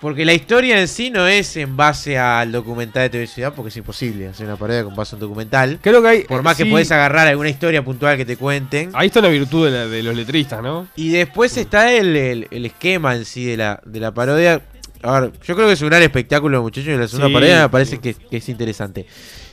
[0.00, 3.70] Porque la historia en sí no es en base al documental de TV Ciudad, porque
[3.70, 5.80] es imposible hacer una parodia con base a un documental.
[5.82, 6.22] Creo que hay.
[6.22, 8.90] Por más que podés agarrar alguna historia puntual que te cuenten.
[8.94, 10.86] Ahí está una virtud de, la- de los letristas, ¿no?
[10.94, 14.62] Y después está el, el- el esquema en sí de la, de la parodia.
[15.02, 17.62] A ver, yo creo que es un gran espectáculo, muchachos, y la segunda Sí, parodia
[17.62, 17.98] me parece sí.
[17.98, 19.06] que, que es interesante.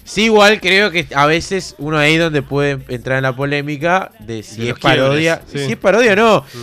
[0.04, 4.44] Sí, igual creo que a veces uno ahí donde puede entrar en la polémica de
[4.44, 5.42] si De es parodia.
[5.52, 5.60] sí.
[5.66, 6.40] Si es parodia o no.
[6.42, 6.58] Mm.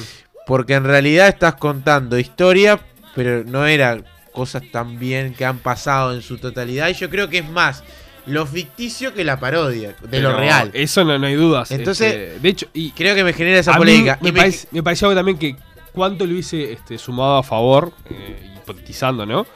[0.47, 2.81] Porque en realidad estás contando historia,
[3.15, 6.89] pero no eran cosas tan bien que han pasado en su totalidad.
[6.89, 7.83] Y yo creo que es más
[8.27, 10.71] lo ficticio que la parodia, de Pero lo real.
[10.75, 11.71] Eso no, no hay dudas.
[11.73, 14.19] Entonces, este, de hecho, y Creo que me genera esa polémica.
[14.21, 15.57] me, Y me- parece- me pareció algo también que
[15.93, 19.47] cuánto le hubiese este, sumado a favor, eh, hipotetizando, ¿no?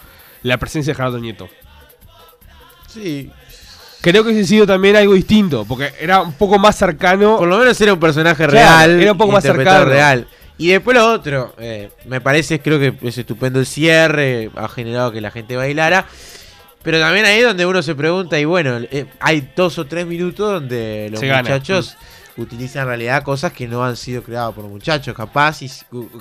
[0.42, 1.48] La presencia de Gerardo Nieto.
[2.88, 3.30] Sí,
[4.00, 7.38] Creo que hubiese sido también algo distinto, porque era un poco más cercano.
[7.38, 8.52] Por lo menos era un personaje Claro,
[8.86, 9.02] real.
[9.02, 9.84] era un poco más cercano.
[9.86, 10.28] real.
[10.58, 15.10] Y después lo otro, eh, me parece, creo que es estupendo el cierre, ha generado
[15.10, 16.06] que la gente bailara.
[16.84, 20.06] Pero también ahí es donde uno se pregunta, y bueno, eh, hay dos o tres
[20.06, 21.60] minutos donde los Se gana.
[22.38, 25.14] Utilizan en realidad cosas que no han sido creadas por muchachos.
[25.14, 25.70] Capaz, y,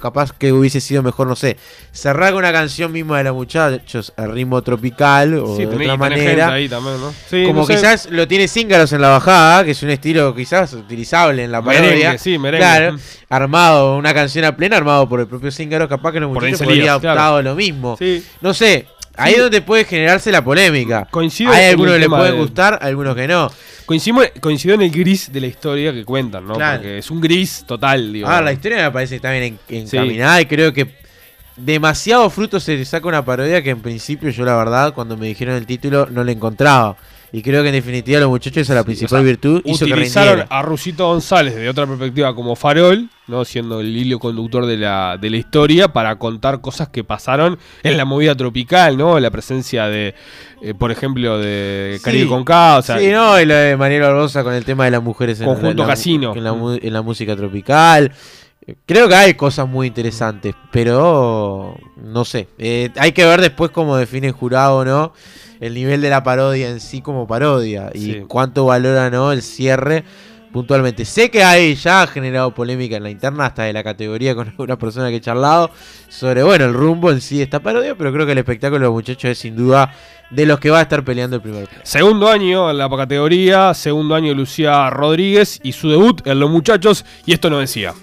[0.01, 1.57] capaz que hubiese sido mejor, no sé,
[1.91, 5.83] cerrar con una canción misma de los muchachos a ritmo tropical o Sí, de tenés-
[5.83, 6.53] otra manera.
[6.53, 7.13] ahí también, ¿no?
[7.29, 7.75] Sí, Como no sé.
[7.75, 11.61] quizás lo tiene Cíngaros en la bajada, que es un estilo quizás utilizable en la
[11.61, 12.17] Merengue, parodia.
[12.17, 12.65] sí, merengue.
[12.65, 12.97] Claro,
[13.29, 16.95] armado, una canción a plena, armado por el propio Cíngaro, capaz que los muchachos podrían
[16.95, 17.41] optado claro.
[17.41, 17.95] lo mismo.
[17.97, 18.23] Sí.
[18.41, 21.07] No sé, Ahí es donde puede generarse la polémica.
[21.11, 23.51] Coincido Hay algunos que les tema pueden de- gustar, algunos que no.
[23.85, 26.55] Coincido, coincido en el gris de la historia que cuentan, ¿no?
[26.55, 26.79] Claro.
[26.81, 28.27] Porque es un gris total, digo.
[28.27, 29.75] Ah, la historia me parece que está bien Sí.
[29.77, 30.95] encaminada y creo que
[31.55, 35.27] demasiado fruto se le saca una parodia que en principio yo la verdad cuando me
[35.27, 36.97] dijeron el título no le encontraba.
[37.31, 39.85] Y creo que en definitiva los muchachos esa es la principal O sea, virtud hizo
[39.85, 44.77] Utilizaron a Rusito González de otra perspectiva como farol, no siendo el hilo conductor de
[44.77, 49.19] la, de la historia, para contar cosas que pasaron en la movida tropical, ¿no?
[49.19, 50.15] La presencia de,
[50.61, 52.29] eh, por ejemplo, de Caribe Sí.
[52.29, 54.91] con K, o sea, sí, no, y lo de Mariel Barbosa con el tema de
[54.91, 56.33] las mujeres en Conjunto la, Casino.
[56.35, 58.11] En la, mu- en la música tropical.
[58.87, 62.47] Creo que hay cosas muy interesantes, pero no sé.
[62.57, 65.13] Eh, hay que ver después cómo define el jurado no
[65.59, 68.23] el nivel de la parodia en sí como parodia y Sí.
[68.27, 70.03] cuánto valora no el cierre
[70.51, 71.03] puntualmente.
[71.03, 74.47] Sé que hay ya ha generado polémica en la interna hasta de la categoría con
[74.49, 75.69] algunas personas que he charlado
[76.07, 78.85] sobre bueno el rumbo en sí de esta parodia, pero creo que el espectáculo de
[78.85, 79.91] los muchachos es sin duda
[80.29, 81.67] de los que va a estar peleando el primer.
[81.83, 86.49] Segundo año en la categoría, segundo año de Lucía Rodríguez y su debut en Los
[86.49, 87.93] Muchachos, y esto no decía.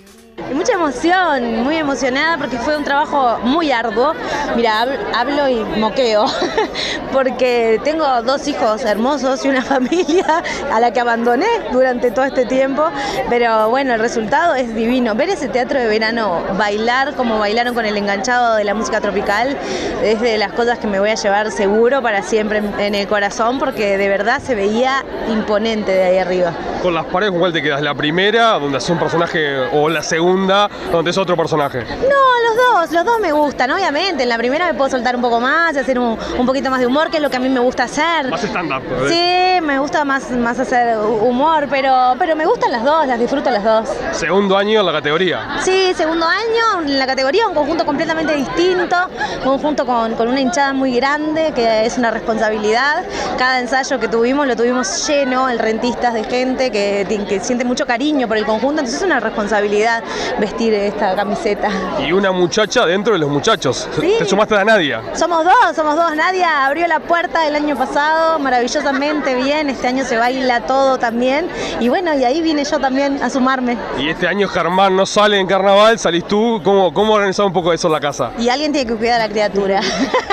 [0.55, 4.15] Mucha emoción, muy emocionada porque fue un trabajo muy arduo.
[4.57, 6.25] Mira, hab- hablo y moqueo,
[7.13, 10.43] porque tengo dos hijos hermosos y una familia
[10.73, 12.85] a la que abandoné durante todo este tiempo,
[13.29, 15.15] pero bueno, el resultado es divino.
[15.15, 19.57] Ver ese teatro de verano bailar como bailaron con el enganchado de la música tropical
[20.03, 23.59] es de las cosas que me voy a llevar seguro para siempre en el corazón,
[23.59, 26.53] porque de verdad se veía imponente de ahí arriba.
[26.83, 27.81] Con las paredes, ¿con cuál te quedas?
[27.81, 31.85] ¿La primera, donde hace un personaje, o la segunda, donde es otro personaje?
[31.85, 34.25] No, los dos, los dos me gustan, obviamente.
[34.25, 36.81] En la primera me puedo soltar un poco más y hacer un, un poquito más
[36.81, 38.29] de humor, que es lo que a mí me gusta hacer.
[38.29, 38.83] Más stand-up.
[39.07, 39.59] ¿eh?
[39.61, 43.49] Sí, me gusta más, más hacer humor, pero, pero me gustan las dos, las disfruto
[43.51, 43.89] las dos.
[44.11, 45.59] Segundo año en la categoría.
[45.61, 48.97] Sí, segundo año, en la categoría un conjunto completamente distinto,
[49.39, 53.05] un conjunto con, con una hinchada muy grande, que es una responsabilidad.
[53.39, 57.87] Cada ensayo que tuvimos lo tuvimos lleno, el rentistas de gente que, que siente mucho
[57.87, 60.03] cariño por el conjunto, entonces es una responsabilidad
[60.39, 61.69] vestir esta camiseta.
[62.01, 63.89] Y una muchacha dentro de los muchachos.
[64.01, 64.15] Sí.
[64.19, 65.03] Te sumaste a Nadia.
[65.15, 66.17] Somos dos, somos dos.
[66.17, 69.71] Nadia abrió la puerta el año pasado maravillosamente bien.
[69.71, 71.49] Este año se baila todo también.
[71.81, 73.77] Y bueno, y ahí vine yo también a sumarme.
[73.99, 76.61] Y este año Germán no sale en carnaval, salís tú.
[76.65, 78.33] ¿Cómo, cómo organizar un poco eso en la casa?
[78.39, 79.81] Y alguien tiene que cuidar a la criatura.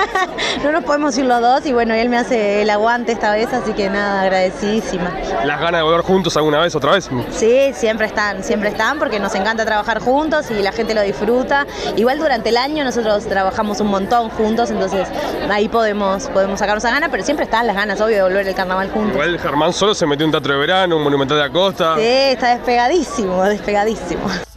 [0.64, 1.66] no nos podemos ir los dos.
[1.66, 5.10] Y bueno, él me hace el aguante esta vez, así que nada, agradecidísima.
[5.44, 7.08] ¿Las ganas de volver juntos alguna vez, otra vez?
[7.30, 11.66] Sí, siempre están, siempre están, porque nos encanta trabajar juntos y la gente lo disfruta.
[11.96, 15.08] Igual durante el año nosotros trabajamos un montón juntos, entonces
[15.50, 18.54] ahí podemos, podemos sacarnos a ganas, pero siempre están las ganas, obvio, de volver el
[18.54, 19.12] carnaval juntos.
[19.12, 21.94] Igual Germán solo se metió un teatro de verano, un monumental de la costa.
[21.96, 24.49] Sí, está despegadísimo, despegadísimo.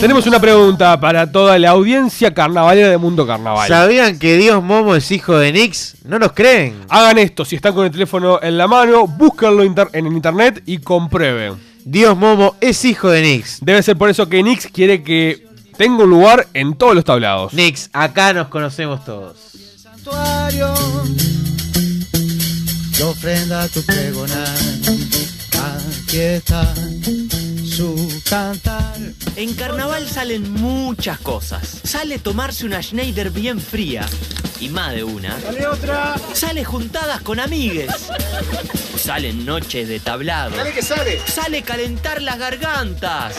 [0.00, 3.68] Tenemos una pregunta para toda la audiencia carnavalera de Mundo Carnaval.
[3.68, 5.96] ¿Sabían que Dios Momo es hijo de Nix?
[6.04, 6.74] ¿No nos creen?
[6.88, 10.78] Hagan esto, si están con el teléfono en la mano, búsquenlo inter- en internet y
[10.78, 11.54] comprueben.
[11.84, 13.58] Dios Momo es hijo de Nix.
[13.60, 17.52] Debe ser por eso que Nix quiere que tenga un lugar en todos los tablados.
[17.52, 19.36] Nix, acá nos conocemos todos.
[23.04, 24.48] ofrenda tu pregonar.
[25.52, 26.74] Aquí está
[27.74, 28.94] su cantar.
[29.34, 31.80] En carnaval salen muchas cosas.
[31.82, 34.06] Sale tomarse una Schneider bien fría.
[34.60, 35.40] Y más de una.
[35.40, 36.14] Sale otra.
[36.34, 37.90] Sale juntadas con amigues.
[38.96, 40.54] Salen noches de tablado.
[40.54, 41.20] Sale que sale.
[41.26, 43.34] Sale calentar las gargantas.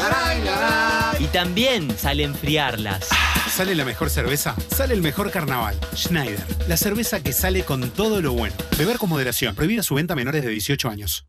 [1.20, 3.08] Y también sale enfriarlas.
[3.50, 4.54] ¿Sale la mejor cerveza?
[4.76, 5.80] Sale el mejor carnaval.
[5.96, 8.56] Schneider, la cerveza que sale con todo lo bueno.
[8.78, 9.56] Beber con moderación.
[9.56, 11.26] Prohibida su venta a menores de 18 años.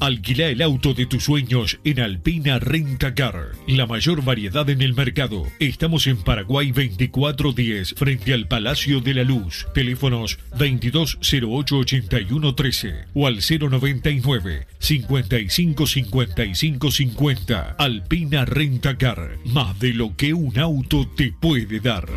[0.00, 3.52] Alquila el auto de tus sueños en Alpina Rentacar.
[3.66, 5.44] La mayor variedad en el mercado.
[5.58, 9.66] Estamos en Paraguay 2410, frente al Palacio de la Luz.
[9.74, 17.76] Teléfonos 2208-8113 o al 099 55 55 50.
[17.78, 19.38] Alpina Rentacar.
[19.44, 22.08] Más de lo que un auto te puede dar.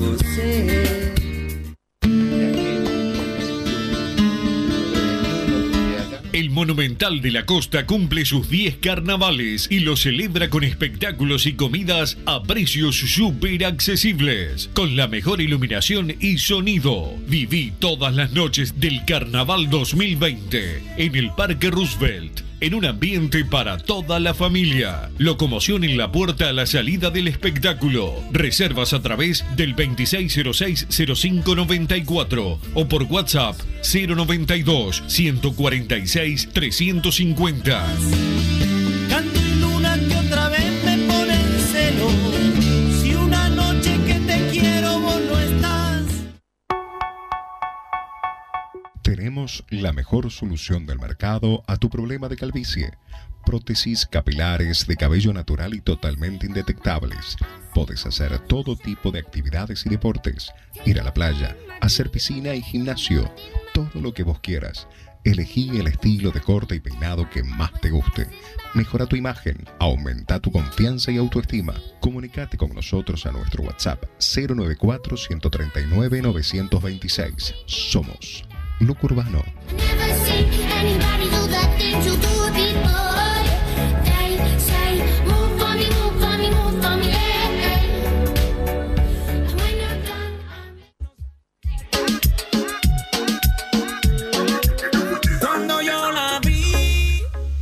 [0.00, 1.29] Você.
[6.50, 12.18] Monumental de la Costa cumple sus 10 carnavales y lo celebra con espectáculos y comidas
[12.26, 17.14] a precios súper accesibles, con la mejor iluminación y sonido.
[17.28, 22.49] Viví todas las noches del Carnaval 2020 en el Parque Roosevelt.
[22.60, 25.10] En un ambiente para toda la familia.
[25.16, 28.14] Locomoción en la puerta a la salida del espectáculo.
[28.32, 37.86] Reservas a través del 2606-0594 o por WhatsApp 092 146 350.
[49.70, 52.92] La mejor solución del mercado a tu problema de calvicie.
[53.46, 57.36] Prótesis capilares de cabello natural y totalmente indetectables.
[57.74, 60.52] Puedes hacer todo tipo de actividades y deportes.
[60.84, 63.32] Ir a la playa, hacer piscina y gimnasio.
[63.72, 64.86] Todo lo que vos quieras.
[65.24, 68.26] Elegí el estilo de corte y peinado que más te guste.
[68.74, 71.74] Mejora tu imagen, aumenta tu confianza y autoestima.
[72.00, 77.54] Comunicate con nosotros a nuestro WhatsApp 094 139 926.
[77.66, 78.44] Somos
[78.80, 79.40] Look Urbano.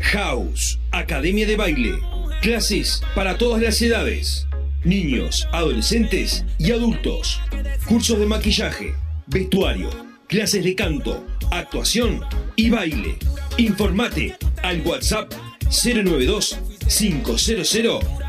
[0.01, 1.99] House, Academia de Baile.
[2.43, 4.47] Clases para todas las edades.
[4.85, 7.41] Niños, adolescentes y adultos.
[7.89, 8.95] Cursos de maquillaje,
[9.27, 9.91] vestuario,
[10.29, 12.21] clases de canto, actuación
[12.55, 13.17] y baile.
[13.57, 15.33] Informate al WhatsApp
[15.71, 17.51] 092 500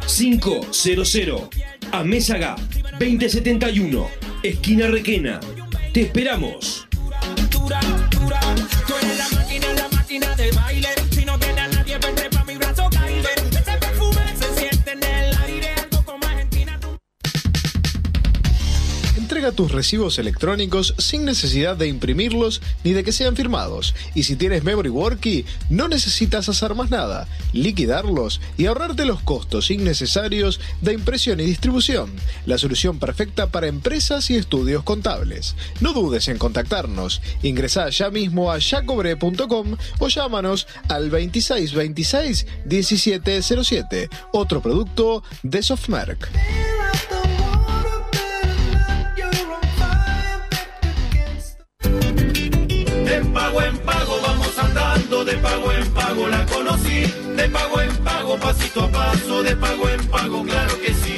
[0.07, 1.49] 500
[1.91, 2.55] a Mésaga
[2.99, 4.07] 2071,
[4.43, 5.39] esquina Requena.
[5.93, 6.87] Te esperamos.
[19.39, 23.95] Tus recibos electrónicos sin necesidad de imprimirlos ni de que sean firmados.
[24.13, 29.71] Y si tienes Memory Worky, no necesitas hacer más nada, liquidarlos y ahorrarte los costos
[29.71, 32.11] innecesarios de impresión y distribución.
[32.45, 35.55] La solución perfecta para empresas y estudios contables.
[35.79, 37.21] No dudes en contactarnos.
[37.41, 44.09] Ingresá ya mismo a jacobre.com o llámanos al 2626 1707.
[44.33, 46.29] Otro producto de Softmerk.
[55.49, 57.01] Pago en pago la conocí,
[57.35, 61.15] de pago en pago pasito a paso, de pago en pago, claro que sí.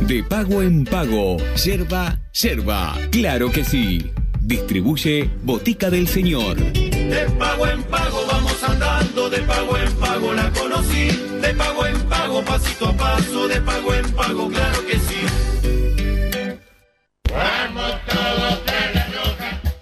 [0.00, 4.12] De pago en pago, yerba, yerba, claro que sí.
[4.40, 6.56] Distribuye Botica del Señor.
[6.56, 11.08] De pago en pago vamos andando, de pago en pago la conocí,
[11.40, 15.05] de pago en pago pasito a paso, de pago en pago, claro que sí.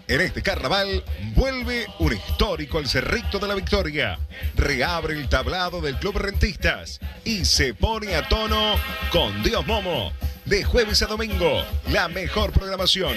[0.07, 1.03] En este carnaval
[1.35, 4.19] vuelve un histórico al Cerrito de la Victoria.
[4.55, 8.75] Reabre el tablado del Club Rentistas y se pone a tono
[9.11, 10.13] con Dios Momo.
[10.45, 13.15] De jueves a domingo, la mejor programación.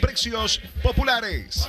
[0.00, 1.68] Precios populares.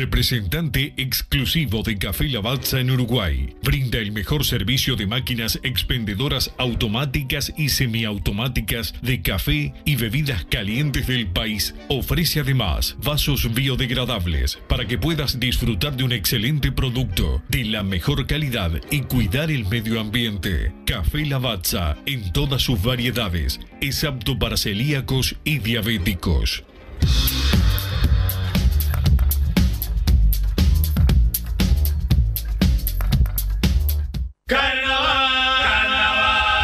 [0.00, 3.54] Representante exclusivo de Café Lavazza en Uruguay.
[3.62, 11.06] Brinda el mejor servicio de máquinas expendedoras automáticas y semiautomáticas de café y bebidas calientes
[11.06, 11.74] del país.
[11.90, 18.26] Ofrece además vasos biodegradables para que puedas disfrutar de un excelente producto de la mejor
[18.26, 20.72] calidad y cuidar el medio ambiente.
[20.86, 23.60] Café Lavazza en todas sus variedades.
[23.82, 26.64] Es apto para celíacos y diabéticos.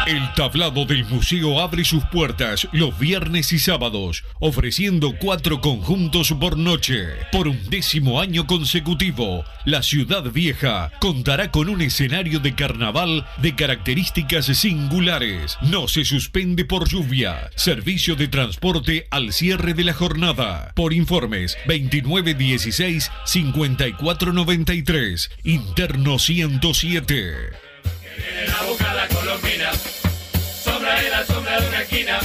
[0.07, 6.57] El tablado del museo abre sus puertas los viernes y sábados, ofreciendo cuatro conjuntos por
[6.57, 7.09] noche.
[7.33, 13.53] Por un décimo año consecutivo, la ciudad vieja contará con un escenario de carnaval de
[13.53, 15.57] características singulares.
[15.61, 17.49] No se suspende por lluvia.
[17.57, 20.71] Servicio de transporte al cierre de la jornada.
[20.73, 27.67] Por informes 2916 5493, interno 107.
[28.17, 29.07] En la boca la
[31.97, 32.19] esquina,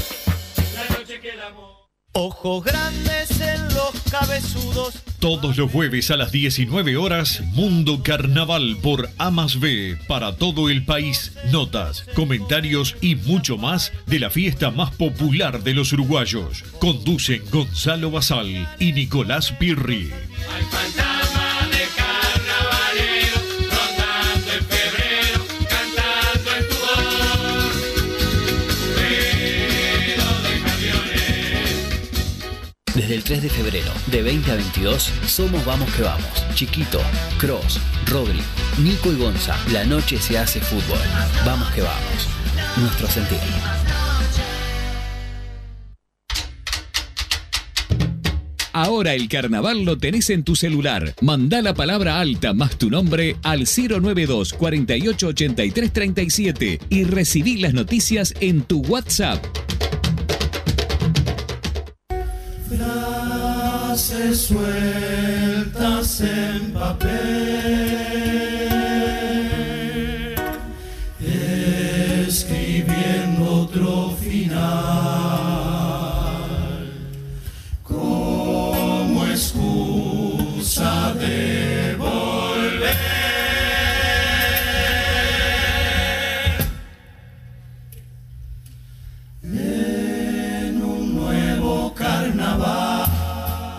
[0.75, 1.73] la noche que el amor.
[2.15, 4.95] Ojos grandes en los cabezudos.
[5.19, 10.69] Todos los jueves a las 19 horas, Mundo Carnaval por A más B para todo
[10.69, 11.33] el país.
[11.51, 16.65] Notas, comentarios y mucho más de la fiesta más popular de los uruguayos.
[16.79, 20.11] Conducen Gonzalo Basal y Nicolás Pirri.
[20.55, 21.22] Hay
[33.03, 36.47] Desde el 3 de febrero de 20 a 22 somos Vamos que Vamos.
[36.55, 37.01] Chiquito,
[37.37, 38.39] Cross, Rodri,
[38.79, 39.57] Nico y Gonza.
[39.73, 41.01] La noche se hace fútbol.
[41.45, 42.29] Vamos que vamos.
[42.77, 43.41] Nuestro sentir.
[48.73, 51.13] Ahora el carnaval lo tenés en tu celular.
[51.23, 57.75] Mandá la palabra alta más tu nombre al 092 48 83 37 y recibí las
[57.75, 59.45] noticias en tu WhatsApp.
[64.31, 67.62] suelta en papel.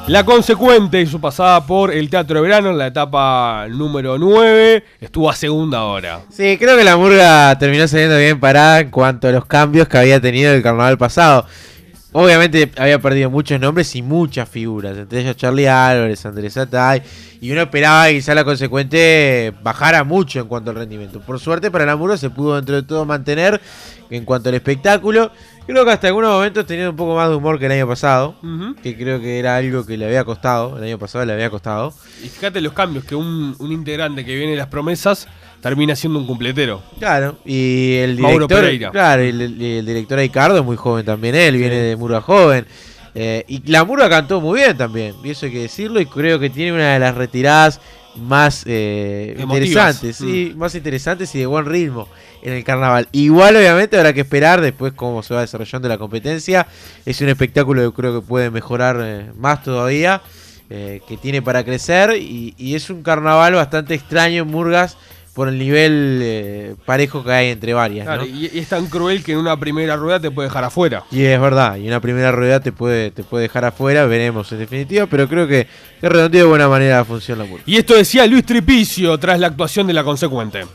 [0.07, 4.83] La consecuente y su pasada por el Teatro de Verano en la etapa número 9
[4.99, 6.19] estuvo a segunda hora.
[6.29, 9.97] Sí, creo que la murga terminó saliendo bien parada en cuanto a los cambios que
[9.97, 11.45] había tenido el carnaval pasado.
[12.11, 17.01] Obviamente había perdido muchos nombres y muchas figuras, entre ellos Charlie Álvarez, Andrés Atay,
[17.39, 21.21] y uno esperaba que quizá la consecuente bajara mucho en cuanto al rendimiento.
[21.21, 23.59] Por suerte para la murga se pudo dentro de todo mantener
[24.09, 25.31] en cuanto al espectáculo.
[25.65, 28.35] Creo que hasta algunos momentos tenía un poco más de humor que el año pasado,
[28.83, 31.93] que creo que era algo que le había costado, el año pasado le había costado.
[32.21, 35.25] Y fíjate los cambios, que un, un integrante que viene de las promesas
[35.61, 36.81] termina siendo un completero.
[36.99, 38.91] Claro, y el Mauro director, Pereira.
[38.91, 42.65] claro, el, el- el director Ricardo es muy joven también, él viene de Murga joven.
[43.15, 46.39] Eh, y la Murga cantó muy bien también, y eso hay que decirlo, y creo
[46.39, 47.79] que tiene una de las retiradas
[48.15, 52.07] más eh, interesantes, sí, más interesantes y de buen ritmo
[52.41, 53.07] en el carnaval.
[53.11, 56.67] Igual obviamente habrá que esperar después cómo se va desarrollando la competencia.
[57.05, 60.21] Es un espectáculo que creo que puede mejorar eh, más todavía,
[60.69, 64.97] eh, que tiene para crecer y, y es un carnaval bastante extraño en Murgas
[65.33, 68.05] por el nivel eh, parejo que hay entre varias.
[68.05, 68.27] Claro, ¿no?
[68.27, 71.03] y, y es tan cruel que en una primera rueda te puede dejar afuera.
[71.11, 74.59] Y es verdad, y una primera rueda te puede, te puede dejar afuera, veremos en
[74.59, 75.67] definitiva, pero creo que,
[75.99, 77.63] que redondeó de buena manera la función la Murga.
[77.65, 80.65] Y esto decía Luis Tripicio tras la actuación de la consecuente.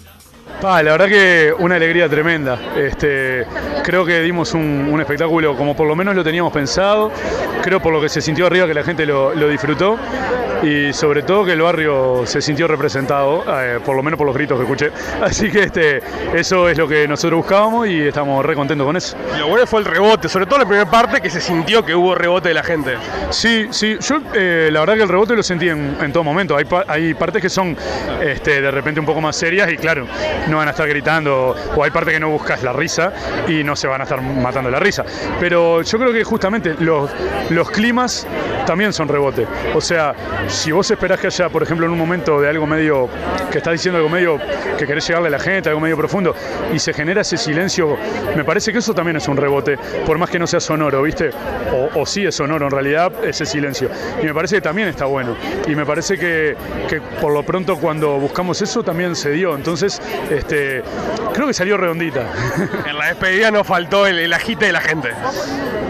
[0.60, 2.58] La verdad que una alegría tremenda.
[2.76, 3.46] Este,
[3.84, 7.12] creo que dimos un, un espectáculo como por lo menos lo teníamos pensado.
[7.62, 9.96] Creo por lo que se sintió arriba que la gente lo, lo disfrutó.
[10.62, 14.34] Y sobre todo que el barrio se sintió representado, eh, por lo menos por los
[14.36, 14.90] gritos que escuché.
[15.22, 16.00] Así que este,
[16.34, 19.16] eso es lo que nosotros buscábamos y estamos re contentos con eso.
[19.38, 21.94] Lo bueno fue el rebote, sobre todo en la primera parte que se sintió que
[21.94, 22.96] hubo rebote de la gente.
[23.30, 26.56] Sí, sí, yo eh, la verdad que el rebote lo sentí en, en todo momento.
[26.56, 27.76] Hay, pa- hay partes que son
[28.20, 30.06] este, de repente un poco más serias y claro,
[30.48, 33.12] no van a estar gritando, o hay partes que no buscas la risa
[33.46, 35.04] y no se van a estar matando la risa.
[35.38, 37.10] Pero yo creo que justamente los,
[37.50, 38.26] los climas
[38.68, 39.46] también son rebote.
[39.74, 40.14] O sea,
[40.46, 43.08] si vos esperás que haya, por ejemplo, en un momento de algo medio,
[43.50, 44.38] que estás diciendo algo medio
[44.76, 46.34] que querés llegarle a la gente, algo medio profundo,
[46.74, 47.96] y se genera ese silencio,
[48.36, 51.30] me parece que eso también es un rebote, por más que no sea sonoro, ¿viste?
[51.72, 53.88] O, o sí es sonoro en realidad, ese silencio.
[54.22, 55.34] Y me parece que también está bueno.
[55.66, 56.54] Y me parece que,
[56.90, 59.54] que por lo pronto cuando buscamos eso también se dio.
[59.54, 59.98] Entonces,
[60.30, 60.82] este,
[61.32, 62.26] creo que salió redondita.
[62.86, 65.08] En la despedida nos faltó el, el agite de la gente.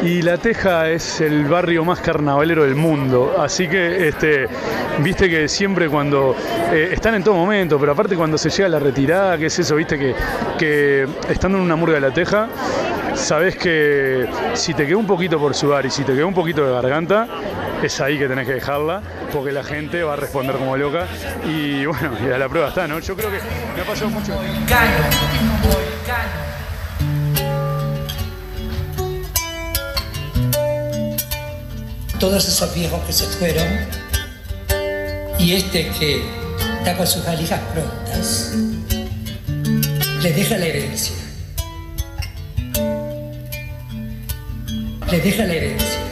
[0.02, 4.46] Y La Teja es el barrio más carnavalero del mundo, así que este,
[5.00, 6.36] viste que siempre cuando
[6.72, 9.74] eh, están en todo momento, pero aparte cuando se llega la retirada, que es eso,
[9.74, 10.14] viste que,
[10.58, 12.48] que estando en una murga de La Teja,
[13.14, 16.64] sabes que si te queda un poquito por sudar y si te queda un poquito
[16.64, 17.26] de garganta,
[17.82, 19.02] es ahí que tenés que dejarla,
[19.32, 21.06] porque la gente va a responder como loca
[21.44, 22.98] y bueno, y a la prueba está, ¿no?
[23.00, 23.38] Yo creo que
[23.74, 24.32] me ha pasado mucho.
[32.18, 33.66] Todos esos viejos que se fueron
[35.38, 36.24] y este que
[36.78, 38.54] está con sus valijas prontas,
[40.22, 41.14] le deja la herencia.
[45.10, 46.07] Le deja la herencia.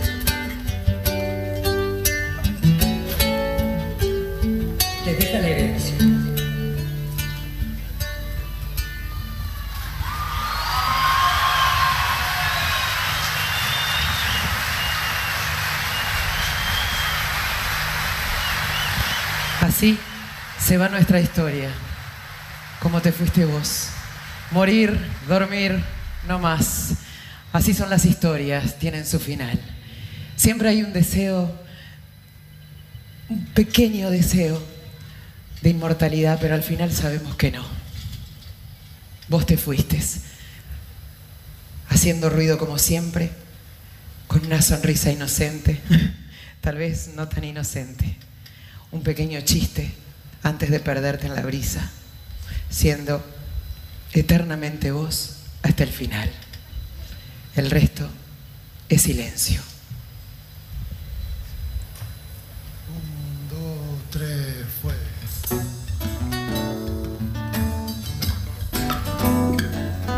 [19.77, 19.99] Así
[20.59, 21.69] se va nuestra historia,
[22.81, 23.89] como te fuiste vos.
[24.51, 24.99] Morir,
[25.29, 25.85] dormir,
[26.27, 26.95] no más.
[27.53, 29.61] Así son las historias, tienen su final.
[30.35, 31.55] Siempre hay un deseo,
[33.29, 34.67] un pequeño deseo
[35.61, 37.67] de inmortalidad, pero al final sabemos que no.
[39.29, 40.01] Vos te fuiste,
[41.91, 43.31] haciendo ruido como siempre,
[44.27, 45.83] con una sonrisa inocente,
[46.63, 48.17] tal vez no tan inocente
[48.93, 49.93] un pequeño chiste
[50.43, 51.91] antes de perderte en la brisa,
[52.71, 53.25] siendo
[54.13, 56.31] eternamente vos hasta el final.
[57.55, 58.09] El resto
[58.89, 59.61] es silencio.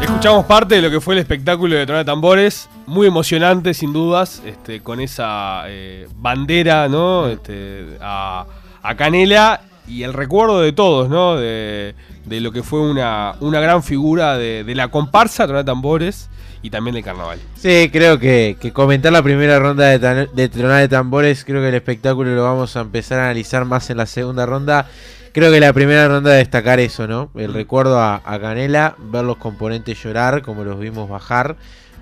[0.00, 4.42] Escuchamos parte de lo que fue el espectáculo de Tronar Tambores, muy emocionante sin dudas,
[4.44, 7.28] este, con esa eh, bandera, ¿no?
[7.28, 8.44] Este, a,
[8.88, 11.36] a Canela y el recuerdo de todos, ¿no?
[11.36, 11.94] de,
[12.26, 16.28] de lo que fue una, una gran figura de, de la comparsa Tronar de Tambores
[16.62, 17.38] y también del carnaval.
[17.56, 21.60] Sí, creo que, que comentar la primera ronda de, tan- de tronar de tambores, creo
[21.62, 24.86] que el espectáculo lo vamos a empezar a analizar más en la segunda ronda.
[25.32, 27.30] Creo que la primera ronda destacar eso, ¿no?
[27.36, 31.54] El recuerdo a, a Canela, ver los componentes llorar, como los vimos bajar,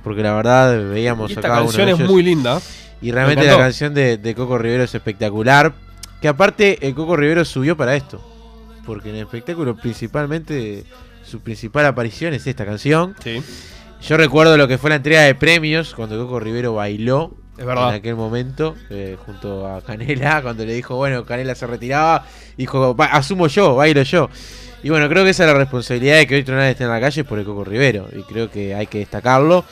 [0.02, 2.10] porque la verdad veíamos Y esta uno canción de es ellos.
[2.10, 2.60] muy linda.
[3.02, 5.74] Y realmente Me la canción de, de Coco Rivero es espectacular.
[6.20, 8.20] Que aparte, el Coco Rivero subió para esto.
[8.84, 10.84] Porque en el espectáculo, principalmente,
[11.24, 13.14] su principal aparición es esta canción.
[13.22, 13.42] Sí.
[14.02, 17.34] Yo recuerdo lo que fue la entrega de premios cuando Coco Rivero bailó.
[17.58, 17.88] Es verdad.
[17.88, 22.94] En aquel momento, eh, junto a Canela, cuando le dijo, bueno, Canela se retiraba, dijo,
[22.94, 24.28] "Va, asumo yo, bailo yo.
[24.82, 27.00] Y bueno, creo que esa es la responsabilidad de que hoy Tronal esté en la
[27.00, 28.08] calle por el Coco Rivero.
[28.14, 29.64] Y creo que hay que destacarlo.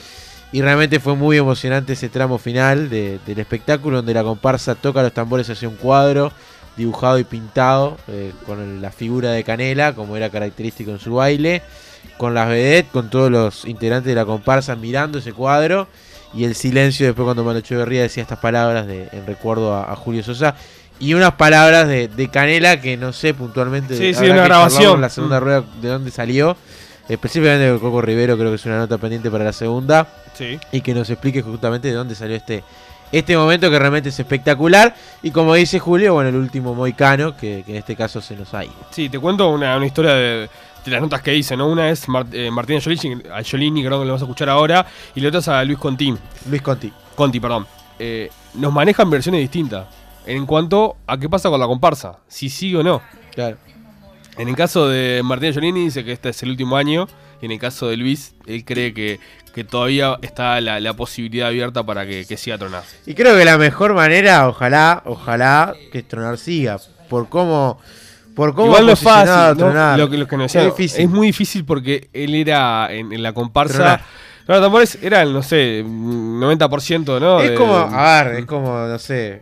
[0.55, 5.03] Y realmente fue muy emocionante ese tramo final de- del espectáculo donde la comparsa toca
[5.03, 6.31] los tambores hacia un cuadro
[6.77, 11.63] dibujado y pintado eh, con la figura de Canela, como era característico en su baile,
[12.19, 15.89] con las vedettes, con todos los integrantes de la comparsa mirando ese cuadro
[16.33, 19.97] y el silencio después cuando Manu Echeverría decía estas palabras de, en recuerdo a, a
[19.97, 20.55] Julio Sosa
[21.01, 24.95] y unas palabras de, de Canela que no sé puntualmente Sí, sí, una grabación.
[24.97, 25.43] en la segunda Mm.
[25.43, 26.57] rueda de dónde salió
[27.09, 30.59] específicamente de Coco Rivero creo que es una nota pendiente para la segunda Sí.
[30.73, 32.65] y que nos explique justamente de dónde salió este
[33.13, 37.63] este momento que realmente es espectacular y como dice Julio bueno el último moicano que,
[37.65, 40.49] que en este caso se nos ha ido Sí, te cuento una, una historia de,
[40.85, 41.69] de las notas que hice, ¿no?
[41.69, 44.85] Una es Mar- eh, Martín Angiolini, Angiolini, creo que lo vamos a escuchar ahora,
[45.15, 46.15] y la otra es a Luis Conti.
[46.51, 46.93] Luis Conti.
[47.15, 47.67] Conti, perdón.
[47.99, 49.87] Eh, nos manejan versiones distintas
[50.27, 53.01] en cuanto a qué pasa con la comparsa, si sí o no.
[53.35, 53.57] Claro.
[54.37, 57.07] En el caso de Martín Angiolini dice que este es el último año,
[57.41, 59.21] y en el caso de Luis, él cree que,
[59.55, 62.87] que todavía está la, la posibilidad abierta para que, que siga tronando.
[63.07, 66.79] Y creo que la mejor manera, ojalá, ojalá que Tronar siga.
[67.09, 67.79] Por cómo.
[68.35, 69.01] Por cómo Igual no es.
[69.01, 69.99] Tronar.
[69.99, 71.09] Lo que, lo que nos decía, es es, difícil.
[71.09, 73.75] muy difícil porque él era en, en la comparsa.
[73.75, 74.05] Tronar.
[74.47, 77.41] Los tambores eran, no sé, 90%, ¿no?
[77.41, 79.41] Es como, a ver, es como, no sé,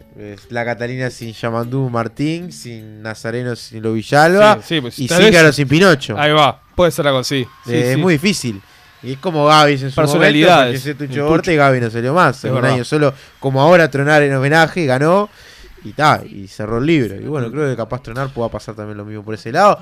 [0.51, 5.53] la Catalina sin Yamandú Martín, sin Nazareno sin Lo Villalba Sí, sí, pues, y Cícaro
[5.53, 6.17] sin Pinocho.
[6.17, 7.45] Ahí va, puede ser algo así.
[7.67, 8.61] Sí, Eh, es muy difícil.
[9.03, 10.81] Y es como Gaby en su Personalidades.
[10.87, 11.57] momento, Tucho y.
[11.57, 12.45] Gaby no salió más.
[12.45, 15.29] Un año solo, como ahora Tronar en homenaje, ganó
[15.85, 17.17] y ta, y cerró el libro.
[17.17, 19.81] Y bueno, creo que capaz Tronar pueda pasar también lo mismo por ese lado.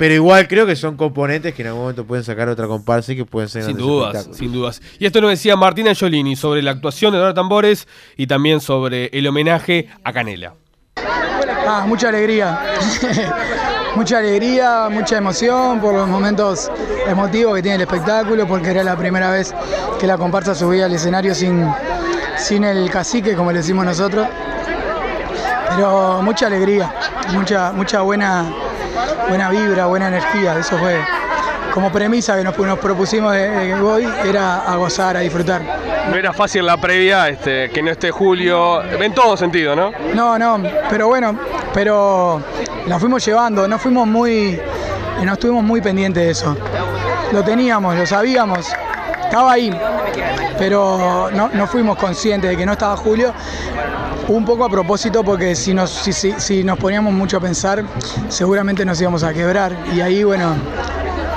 [0.00, 3.16] Pero igual creo que son componentes que en algún momento pueden sacar otra comparsa y
[3.16, 4.80] que pueden ser Sin dudas, sin dudas.
[4.98, 7.86] Y esto nos decía Martín Angiolini sobre la actuación de Dora Tambores
[8.16, 10.54] y también sobre el homenaje a Canela.
[10.96, 12.60] Ah, mucha alegría.
[13.94, 16.72] mucha alegría, mucha emoción por los momentos
[17.06, 19.54] emotivos que tiene el espectáculo, porque era la primera vez
[20.00, 21.70] que la comparsa subía al escenario sin,
[22.38, 24.26] sin el cacique, como le decimos nosotros.
[25.76, 26.90] Pero mucha alegría,
[27.34, 28.50] mucha, mucha buena,
[29.28, 30.58] buena vibra, buena energía.
[30.58, 31.00] Eso fue
[31.72, 35.62] como premisa que nos, nos propusimos de, de hoy, era a gozar, a disfrutar.
[36.10, 39.92] No era fácil la previa, este, que no esté Julio, en todo sentido, ¿no?
[40.14, 41.38] No, no, pero bueno,
[41.72, 42.42] pero
[42.86, 44.60] la fuimos llevando, no fuimos muy,
[45.22, 46.56] no estuvimos muy pendientes de eso.
[47.32, 48.72] Lo teníamos, lo sabíamos,
[49.22, 49.72] estaba ahí,
[50.58, 53.32] pero no, no fuimos conscientes de que no estaba Julio.
[54.30, 57.82] Un poco a propósito porque si nos, si, si- si nos poníamos mucho a pensar,
[58.28, 60.54] seguramente nos íbamos a quebrar y ahí, bueno,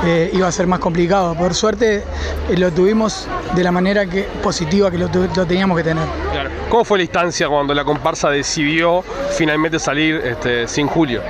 [0.05, 1.33] eh, iba a ser más complicado.
[1.33, 2.03] Por suerte
[2.49, 6.03] eh, lo tuvimos de la manera que, positiva que lo, teníamos que tener.
[6.31, 6.51] Claro.
[6.69, 9.03] ¿Cómo fue la instancia cuando la comparsa decidió
[9.35, 11.21] finalmente salir este, sin Julio?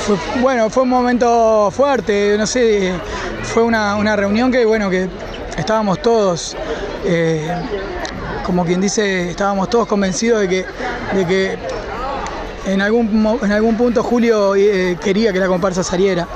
[0.00, 2.92] Fue- bueno, fue un momento fuerte, no sé,
[3.44, 5.08] fue una, una reunión que, bueno, que
[5.56, 6.54] estábamos todos,
[7.06, 7.48] eh,
[8.44, 10.66] como quien dice, estábamos todos convencidos de que,
[11.14, 11.58] de que
[12.66, 16.26] en algún, en algún punto Julio eh, quería que la comparsa saliera.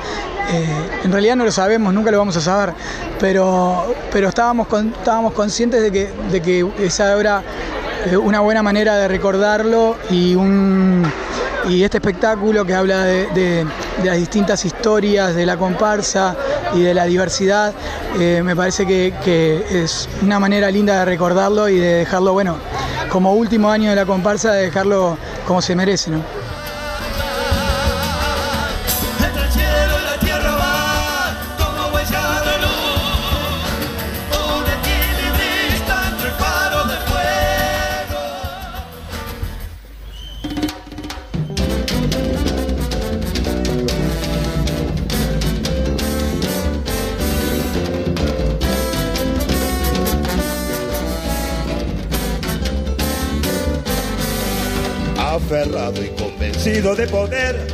[0.53, 2.75] Eh, en realidad no lo sabemos, nunca lo vamos a saber,
[3.19, 7.43] pero, pero estábamos, estábamos conscientes de que, de que esa era
[8.07, 11.05] eh, una buena manera de recordarlo y, un,
[11.69, 13.67] y este espectáculo que habla de
[14.05, 16.37] las distintas historias de la comparsa
[16.77, 17.73] y de la diversidad,
[18.21, 22.57] eh, me parece que, que es una manera linda de recordarlo y de dejarlo, bueno,
[23.11, 25.17] como último año de la comparsa, de dejarlo
[25.47, 26.46] como se merece, ¿no?
[56.97, 57.67] De poder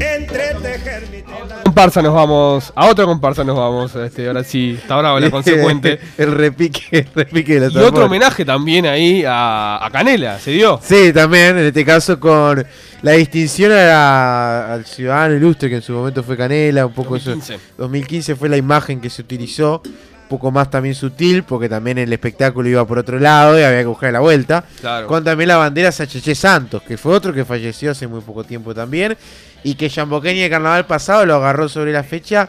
[0.00, 1.62] entretejer mi tela.
[1.64, 5.98] Comparsa nos vamos, a otra comparsa nos vamos, este, ahora sí, está bravo la consecuente.
[6.18, 10.52] el repique, el repique de los Y otro homenaje también ahí a, a Canela, se
[10.52, 10.80] dio.
[10.82, 12.64] Sí, también, en este caso con
[13.02, 17.10] la distinción a la- al ciudadano ilustre que en su momento fue Canela, un poco
[17.14, 17.54] 2015.
[17.54, 17.62] eso.
[17.78, 19.82] 2015 fue la imagen que se utilizó,
[20.28, 23.86] poco más también sutil, porque también el espectáculo iba por otro lado y había que
[23.86, 24.64] buscar la vuelta.
[24.80, 25.06] Claro.
[25.06, 28.74] Con también la bandera Sacheche Santos, que fue otro que falleció hace muy poco tiempo
[28.74, 29.16] también,
[29.62, 32.48] y que Chamboqueña el carnaval pasado lo agarró sobre la fecha.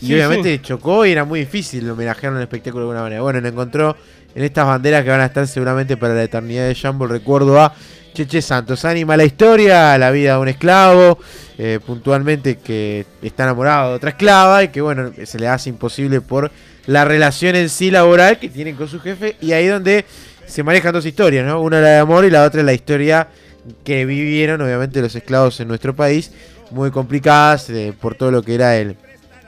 [0.00, 0.62] Y Sí, obviamente sí.
[0.62, 3.22] chocó y era muy difícil homenajear en el espectáculo de alguna manera.
[3.22, 3.96] Bueno, lo encontró
[4.34, 7.72] en estas banderas que van a estar seguramente para la eternidad de Jambo recuerdo a
[8.12, 8.84] Cheche Santos.
[8.84, 11.18] Anima la historia, la vida de un esclavo,
[11.56, 16.20] eh, puntualmente que está enamorado de otra esclava y que bueno, se le hace imposible
[16.20, 16.50] por
[16.86, 20.04] la relación en sí laboral que tienen con su jefe y ahí donde
[20.46, 21.60] se manejan dos historias, ¿no?
[21.60, 23.28] Una la de amor y la otra la historia
[23.84, 26.30] que vivieron obviamente los esclavos en nuestro país,
[26.70, 28.96] muy complicadas eh, por todo lo que era el,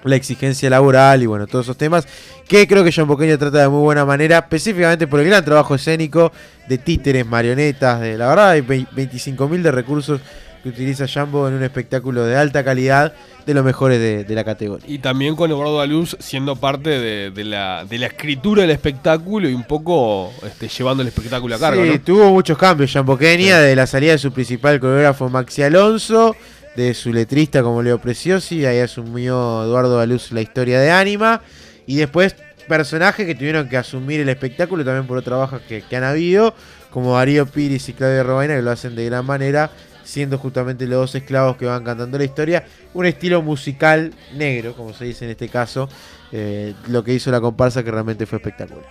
[0.05, 2.07] la exigencia laboral y bueno, todos esos temas
[2.49, 5.75] que creo que John Boqueño trata de muy buena manera, específicamente por el gran trabajo
[5.75, 6.33] escénico
[6.69, 10.21] de títeres, marionetas, de la verdad hay 25.000 de recursos
[10.63, 13.15] que utiliza Jambo en un espectáculo de alta calidad,
[13.49, 14.85] de los mejores de, de la categoría.
[14.87, 19.49] Y también con Eduardo Aluz siendo parte de, de la, de la escritura del espectáculo
[19.49, 21.83] y un poco este, llevando el espectáculo a cargo.
[21.83, 22.01] Sí, ¿no?
[22.01, 26.37] tuvo muchos cambios Jean Boqueña, de la salida de su principal coreógrafo Maxi Alonso,
[26.77, 31.41] de su letrista como Leo Preciosi, ahí asumió Eduardo Aluz la historia de Anima,
[31.87, 32.37] y después
[32.69, 36.55] personajes que tuvieron que asumir el espectáculo también por otras bajas que, que han habido,
[36.91, 39.71] como Darío Piris y Claudia Robaina, que lo hacen de gran manera,
[40.09, 44.95] siendo justamente los dos esclavos que van cantando la historia, un estilo musical negro, como
[44.95, 45.87] se dice en este caso,
[46.33, 48.87] eh, lo que hizo la comparsa que realmente fue espectacular.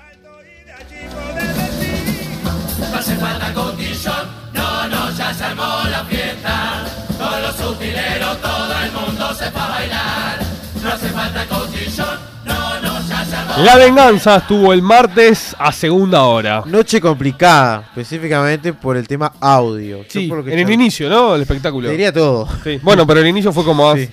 [4.53, 6.85] No no, ya se armó la fiesta.
[7.17, 10.39] Con los utileros todo el mundo se va a bailar.
[10.83, 12.19] No hace falta cotillón,
[13.63, 16.63] La venganza estuvo el martes a segunda hora.
[16.65, 20.05] Noche complicada, específicamente por el tema audio.
[20.07, 21.35] Sí, por lo que en el inicio, ¿no?
[21.35, 21.87] El espectáculo.
[21.87, 22.47] Te diría todo.
[22.63, 22.79] Sí.
[22.83, 23.99] Bueno, pero el inicio fue como más.
[23.99, 24.09] Sí.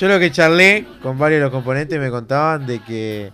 [0.00, 3.30] Yo lo que charlé con varios de los componentes me contaban de que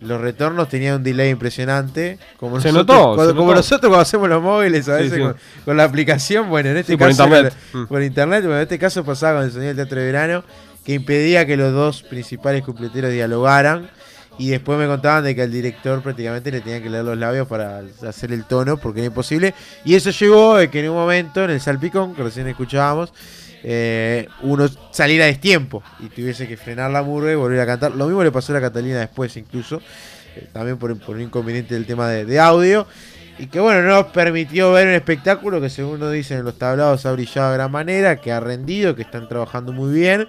[0.00, 2.18] los retornos tenían un delay impresionante.
[2.38, 3.56] Como Se nosotros, notó, cuando- se como notó.
[3.56, 5.20] nosotros cuando hacemos los móviles a veces sí.
[5.20, 7.54] Con, con la aplicación, bueno, en este Sí, por caso internet.
[7.72, 7.86] era- Mm.
[7.88, 10.44] por internet, bueno, en este caso pasaba con el sonido del teatro de verano,
[10.84, 13.90] que impedía que los dos principales cupleteros dialogaran.
[14.38, 17.46] Y después me contaban de que al director prácticamente le tenían que leer los labios
[17.46, 19.54] para hacer el tono, porque era imposible.
[19.84, 23.12] Y eso llevó a que en un momento, en el salpicón, que recién escuchábamos,
[23.62, 27.92] eh, uno saliera a destiempo y tuviese que frenar la murga y volver a cantar.
[27.92, 29.80] Lo mismo le pasó a la Catalina después, incluso,
[30.36, 32.86] eh, también por, por un inconveniente del tema de, de audio.
[33.38, 36.58] Y que bueno, no nos permitió ver un espectáculo que según nos dicen en los
[36.58, 40.28] tablados ha brillado de gran manera, que ha rendido, que están trabajando muy bien,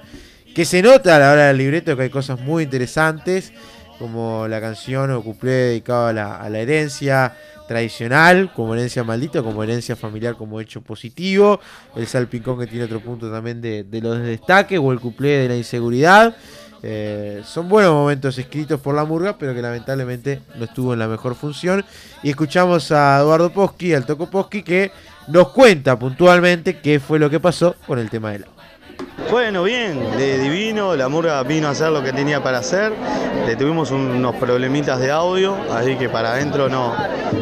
[0.56, 3.52] que se nota a la hora del libreto que hay cosas muy interesantes,
[4.00, 7.36] como la canción o cuplé dedicado a la, a la herencia
[7.68, 11.60] tradicional, como herencia maldita, como herencia familiar, como hecho positivo,
[11.96, 15.50] el salpicón que tiene otro punto también de, de los destaques, o el cuplé de
[15.50, 16.36] la inseguridad.
[16.84, 21.08] Eh, son buenos momentos escritos por la murga, pero que lamentablemente no estuvo en la
[21.08, 21.84] mejor función.
[22.22, 24.92] Y escuchamos a Eduardo Poschi, al Toco Poschi, que
[25.28, 28.55] nos cuenta puntualmente qué fue lo que pasó con el tema del agua.
[29.32, 32.94] Bueno, bien, de divino, la murga vino a hacer lo que tenía para hacer,
[33.48, 36.94] le tuvimos un- unos problemitas de audio, así que para adentro no,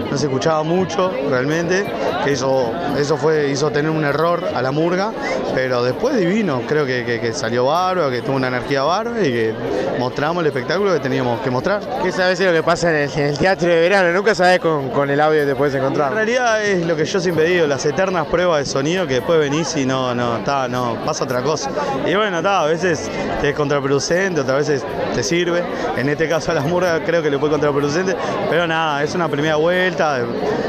[0.09, 1.85] no se escuchaba mucho realmente,
[2.23, 5.11] que eso, eso fue, hizo tener un error a la murga,
[5.53, 9.31] pero después divino, creo que, que- que salió bárbaro, que tuvo una energía bárbara y
[9.31, 9.53] que
[9.99, 11.81] mostramos el espectáculo que teníamos que mostrar.
[12.01, 14.11] ¿Qué sabes lo que pasa en el, en el teatro de verano?
[14.13, 16.09] Nunca sabes con, con el audio que te puedes encontrar.
[16.11, 19.37] En realidad es lo que yo siempre digo, las eternas pruebas de sonido que después
[19.39, 21.69] venís y no, no, está, no, pasa otra cosa.
[22.05, 23.09] Y bueno, está, a veces
[23.41, 25.63] te es contraproducente, otras veces te sirve.
[25.97, 28.15] En este caso a las murgas creo que le fue contraproducente,
[28.49, 30.19] pero nada, es una primera vuelta,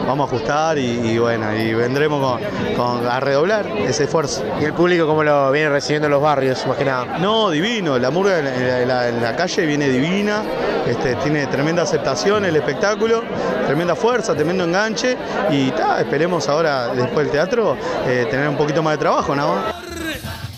[0.06, 2.38] vamos a ajustar y, y bueno, y vendremos
[2.76, 4.44] con, con- a redoblar ese esfuerzo.
[4.60, 7.18] ¿Y el público cómo lo viene recibiendo en los barrios, más que nada?
[7.18, 10.42] No, divino, la murga en la, en la- en la calle viene divina,
[10.86, 13.22] este, tiene tremenda aceptación el espectáculo,
[13.66, 15.16] tremenda fuerza, tremendo enganche
[15.50, 19.54] y ta, esperemos ahora, después del teatro, eh, tener un poquito más de trabajo, nada
[19.54, 19.83] más.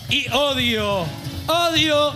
[0.09, 1.05] Y odio,
[1.47, 2.13] odio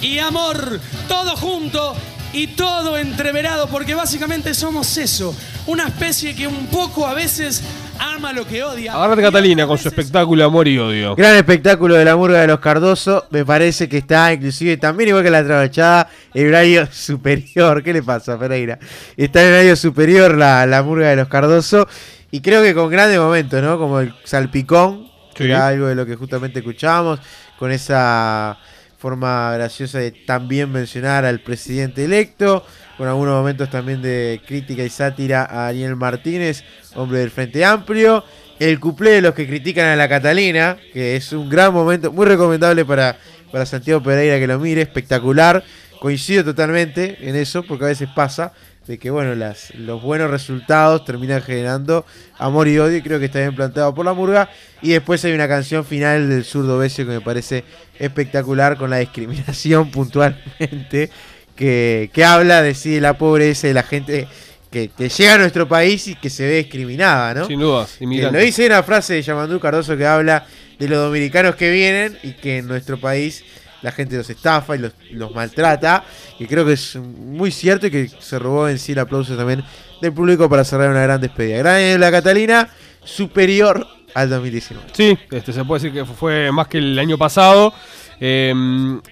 [0.00, 1.96] y amor, todo junto
[2.32, 5.34] y todo entreverado, porque básicamente somos eso,
[5.66, 7.62] una especie que un poco a veces
[7.98, 8.94] ama lo que odia.
[8.94, 11.16] Agárrate Catalina con su espectáculo Amor y Odio.
[11.16, 13.26] Gran espectáculo de la murga de los Cardoso.
[13.30, 17.82] Me parece que está, inclusive, también igual que la trabachada, en horario superior.
[17.82, 18.78] ¿Qué le pasa, Pereira?
[19.16, 21.88] Está en horario superior la, la murga de los Cardoso.
[22.30, 23.78] Y creo que con grandes momentos, ¿no?
[23.78, 25.07] Como el salpicón,
[25.38, 25.50] que Sí.
[25.50, 27.20] era algo de lo que justamente escuchábamos,
[27.58, 28.58] con esa
[28.98, 32.66] forma graciosa de también mencionar al presidente electo,
[32.96, 36.64] con algunos momentos también de crítica y sátira a Ariel Martínez,
[36.96, 38.24] hombre del Frente Amplio.
[38.58, 42.26] El cuplé de los que critican a la Catalina, que es un gran momento, muy
[42.26, 43.16] recomendable para,
[43.52, 45.62] para Santiago Pereira que lo mire, espectacular.
[46.00, 48.52] Coincido totalmente en eso, porque a veces pasa
[48.88, 52.04] de que bueno, las, los buenos resultados terminan generando
[52.38, 54.48] amor y odio, y creo que está bien planteado por la murga.
[54.82, 57.64] Y después hay una canción final del zurdo Besio que me parece
[57.98, 61.10] espectacular con la discriminación puntualmente,
[61.54, 64.26] que, que habla de sí de la pobreza y de la gente
[64.70, 67.46] que, que llega a nuestro país y que se ve discriminada, ¿no?
[67.46, 68.40] Sin dudas, Que inmigrantes.
[68.40, 70.46] lo dice una frase de Yamandú Cardoso que habla
[70.78, 73.44] de los dominicanos que vienen y que en nuestro país
[73.82, 76.04] la gente los estafa y los, los maltrata.
[76.38, 79.64] Y creo que es muy cierto y que se robó en sí el aplauso también
[80.00, 81.58] del público para cerrar una gran despedida.
[81.58, 82.68] Gran año la Catalina,
[83.04, 84.88] superior al 2019.
[84.92, 87.72] Sí, este, se puede decir que fue más que el año pasado.
[88.20, 88.52] Eh,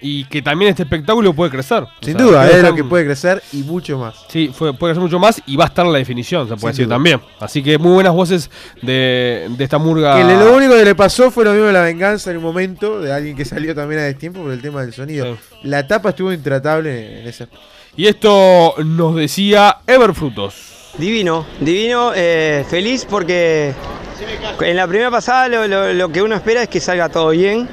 [0.01, 1.83] y que también este espectáculo puede crecer.
[1.83, 4.15] O Sin sea, duda, creo es lo que puede crecer y mucho más.
[4.29, 6.73] Sí, fue- puede crecer mucho más y va a estar en la definición, se puede
[6.73, 6.95] Sin decir duda.
[6.95, 7.21] también.
[7.39, 8.49] Así que muy buenas voces
[8.81, 10.17] de, de esta murga.
[10.17, 12.43] Que le- lo único que le pasó fue lo mismo de la venganza en un
[12.43, 15.37] momento de alguien que salió también a destiempo por el tema del sonido.
[15.63, 17.47] La tapa estuvo intratable en ese.
[17.95, 20.73] Y esto nos decía Everfrutos.
[20.97, 23.73] Divino, divino, eh, feliz porque
[24.61, 27.67] en la primera pasada lo, lo- lo que uno espera es que salga todo bien,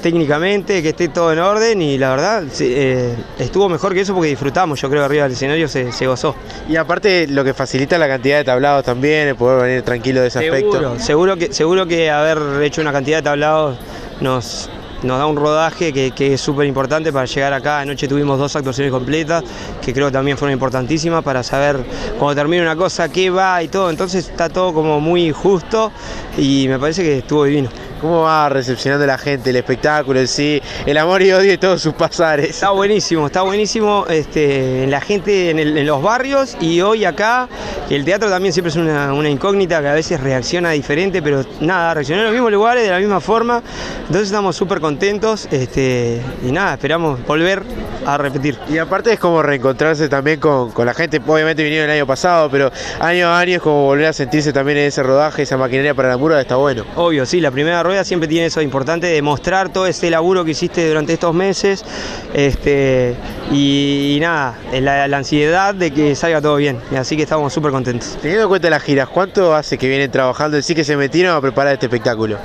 [0.00, 4.28] técnicamente, que esté todo en orden y la verdad eh, estuvo mejor que eso porque
[4.30, 6.34] disfrutamos, yo creo, arriba del escenario se, se gozó.
[6.68, 10.28] Y aparte lo que facilita la cantidad de tablados también, el poder venir tranquilo de
[10.28, 11.04] ese Seguro, aspecto.
[11.04, 13.76] seguro que, seguro que haber hecho una cantidad de tablados
[14.20, 14.70] nos,
[15.02, 17.80] nos da un rodaje que, que es súper importante para llegar acá.
[17.80, 19.42] Anoche tuvimos dos actuaciones completas
[19.82, 21.78] que creo que también fueron importantísimas para saber
[22.18, 23.90] cuando termina una cosa qué va y todo.
[23.90, 25.92] Entonces está todo como muy justo
[26.36, 27.70] y me parece que estuvo divino.
[28.00, 31.82] ¿Cómo va recepcionando la gente el espectáculo en sí, el amor y odio y todos
[31.82, 32.50] sus pasares?
[32.50, 37.48] Está buenísimo, está buenísimo este, la gente en, el- en los barrios y hoy acá,
[37.90, 41.94] el teatro también siempre es una, una incógnita que a veces reacciona diferente, pero nada,
[41.94, 43.62] reaccionó en los mismos lugares, de la misma forma,
[44.00, 47.62] entonces estamos súper contentos este, y nada, esperamos volver
[48.06, 48.56] a repetir.
[48.70, 52.48] Y aparte es como reencontrarse también con, con la gente, obviamente vinieron el año pasado,
[52.50, 55.92] pero año a año es como volver a sentirse también en ese rodaje, esa maquinaria
[55.94, 56.84] para la murga, está bueno.
[56.96, 60.52] Obvio, sí, la primera rueda siempre tiene eso importante de mostrar todo ese laburo que
[60.52, 61.84] hiciste durante estos meses
[62.32, 63.16] este,
[63.50, 67.72] y, y nada, la, la ansiedad de que salga todo bien, así que estamos súper
[67.72, 68.16] contentos.
[68.20, 71.34] Teniendo en cuenta las giras, ¿cuánto hace que vienen trabajando en sí que se metieron
[71.34, 72.38] a preparar este espectáculo?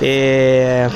[0.00, 0.88] Eh,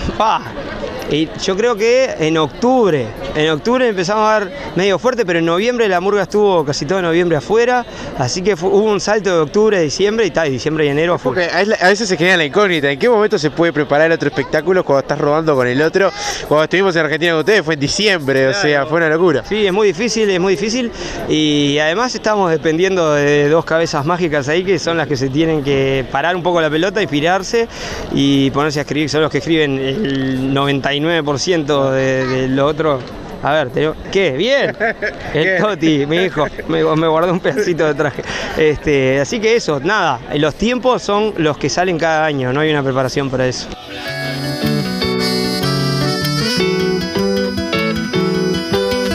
[1.11, 5.45] y yo creo que en octubre, en octubre empezamos a dar medio fuerte, pero en
[5.47, 7.85] noviembre la murga estuvo casi todo noviembre afuera,
[8.19, 11.15] así que fue- hubo un salto de octubre a diciembre y tal, diciembre y enero
[11.15, 11.57] afuera.
[11.57, 14.29] A la- a veces se genera la incógnita, ¿en qué momento se puede preparar otro
[14.29, 16.11] espectáculo cuando estás rodando con el otro?
[16.49, 19.45] Cuando estuvimos en Argentina con ustedes fue en diciembre, o sea, fue una locura.
[19.49, 20.91] Sí, es muy difícil, es muy difícil
[21.29, 25.63] y además estamos dependiendo de dos cabezas mágicas ahí que son las que se tienen
[25.63, 27.69] que parar un poco la pelota, inspirarse
[28.15, 32.99] y ponerse a escribir, son los que escriben el 99% de, de lo otro.
[33.43, 34.33] A ver, te- ¿qué?
[34.33, 34.75] Bien.
[35.35, 38.23] El Toti, mi hijo, me, me guardó un pedacito de traje.
[38.57, 42.71] Este, así que eso, nada, los tiempos son los que salen cada año, no hay
[42.71, 43.69] una preparación para eso.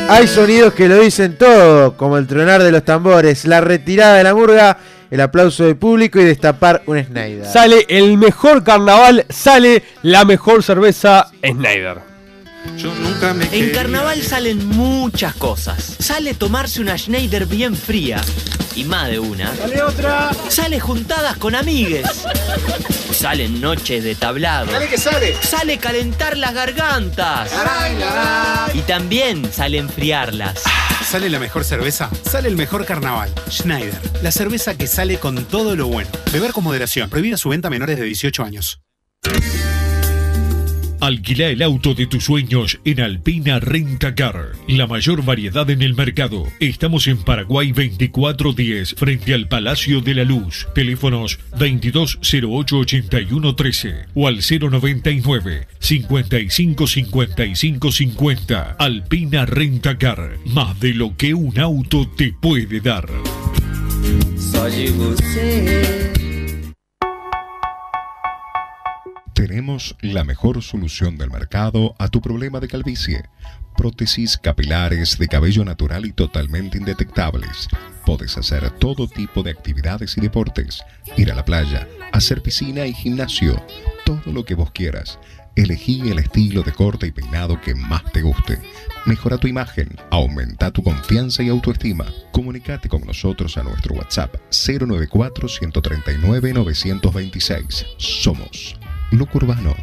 [0.09, 4.23] Hay sonidos que lo dicen todo, como el tronar de los tambores, la retirada de
[4.25, 4.77] la murga,
[5.11, 7.45] el aplauso del público y destapar un Snyder.
[7.45, 12.10] Sale el mejor carnaval, sale la mejor cerveza Snyder.
[13.51, 15.95] En carnaval salen muchas cosas.
[15.99, 18.21] Sale tomarse una Schneider bien fría.
[18.75, 19.53] Y más de una.
[19.55, 20.31] Sale otra.
[20.49, 22.07] Sale juntadas con amigues.
[23.11, 24.71] Salen noches de tablado.
[24.71, 25.35] Sale que sale.
[25.41, 27.51] Sale calentar las gargantas.
[27.51, 28.79] Laray, laray.
[28.79, 30.63] Y también sale enfriarlas.
[31.03, 32.09] ¿Sale la mejor cerveza?
[32.23, 33.29] Sale el mejor carnaval.
[33.49, 36.09] Schneider, la cerveza que sale con todo lo bueno.
[36.31, 37.09] Beber con moderación.
[37.09, 38.81] Prohibida su venta a menores de 18 años.
[41.01, 44.51] Alquila el auto de tus sueños en Alpina Renta Car.
[44.67, 46.45] La mayor variedad en el mercado.
[46.59, 50.67] Estamos en Paraguay 2410, frente al Palacio de la Luz.
[50.75, 58.75] Teléfonos 2208-8113 o al 099 55 55 50.
[58.77, 60.37] Alpina Renta Car.
[60.45, 63.09] Más de lo que un auto te puede dar.
[64.37, 66.20] Só de.
[69.47, 73.23] Tenemos la mejor solución del mercado a tu problema de calvicie.
[73.75, 77.67] Prótesis capilares de cabello natural y totalmente indetectables.
[78.05, 80.83] Puedes hacer todo tipo de actividades y deportes.
[81.17, 83.59] Ir a la playa, hacer piscina y gimnasio,
[84.05, 85.17] todo lo que vos quieras.
[85.55, 88.59] Elegí el estilo de corte y peinado que más te guste.
[89.07, 92.05] Mejora tu imagen, aumenta tu confianza y autoestima.
[92.31, 97.87] Comunicate con nosotros a nuestro WhatsApp 094 139 926.
[97.97, 98.75] Somos
[99.11, 99.75] Loco Urbano.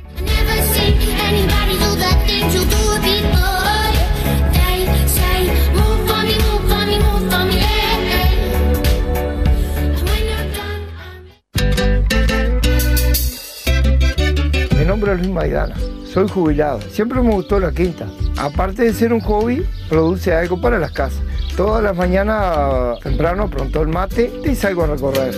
[14.78, 15.76] Mi nombre es Luis Maidana,
[16.10, 16.80] soy jubilado.
[16.90, 18.06] Siempre me gustó la quinta.
[18.38, 21.20] Aparte de ser un hobby, produce algo para las casas.
[21.54, 25.34] Todas las mañanas temprano pronto el mate y salgo a recorrer.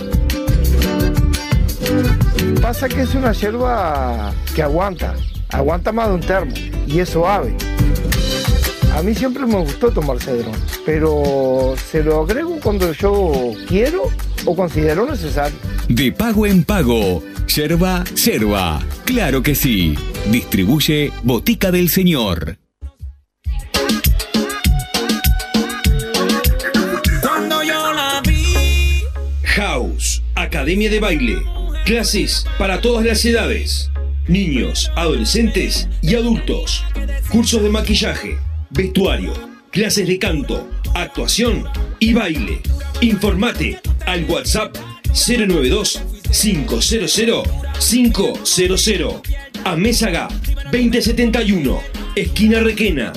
[2.61, 5.15] Pasa que es una hierba que aguanta,
[5.49, 6.53] aguanta más de un termo
[6.85, 7.55] y es suave.
[8.95, 10.55] A mí siempre me gustó tomar cedrón,
[10.85, 14.03] pero se lo agrego cuando yo quiero
[14.45, 15.57] o considero necesario.
[15.89, 17.23] De pago en pago.
[17.47, 18.79] Yerba, yerba.
[19.05, 19.95] Claro que sí.
[20.29, 22.57] Distribuye Botica del Señor.
[27.21, 29.03] Cuando yo la vi.
[29.43, 31.60] House, Academia de Baile.
[31.85, 33.89] Clases para todas las edades.
[34.27, 36.83] Niños, adolescentes y adultos.
[37.29, 38.37] Cursos de maquillaje,
[38.69, 39.33] vestuario,
[39.71, 41.67] clases de canto, actuación
[41.99, 42.61] y baile.
[43.01, 44.75] Informate al WhatsApp
[45.13, 46.01] 092
[46.31, 46.93] 500
[47.79, 49.21] 500
[49.63, 50.27] a Mésaga
[50.71, 51.81] 2071,
[52.15, 53.13] esquina Requena.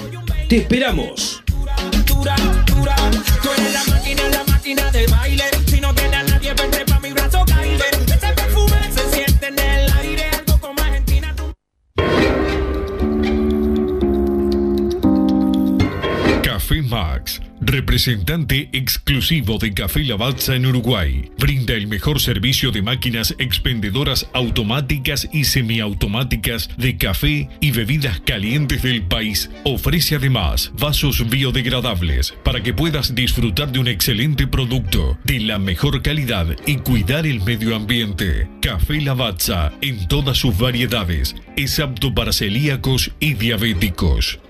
[0.48, 1.42] Te esperamos.
[17.94, 21.30] Representante exclusivo de Café Lavazza en Uruguay.
[21.38, 28.82] Brinda el mejor servicio de máquinas expendedoras automáticas y semiautomáticas de café y bebidas calientes
[28.82, 29.48] del país.
[29.62, 36.02] Ofrece además vasos biodegradables para que puedas disfrutar de un excelente producto de la mejor
[36.02, 38.48] calidad y cuidar el medio ambiente.
[38.60, 41.36] Café Lavazza en todas sus variedades.
[41.56, 44.40] Es apto para celíacos y diabéticos.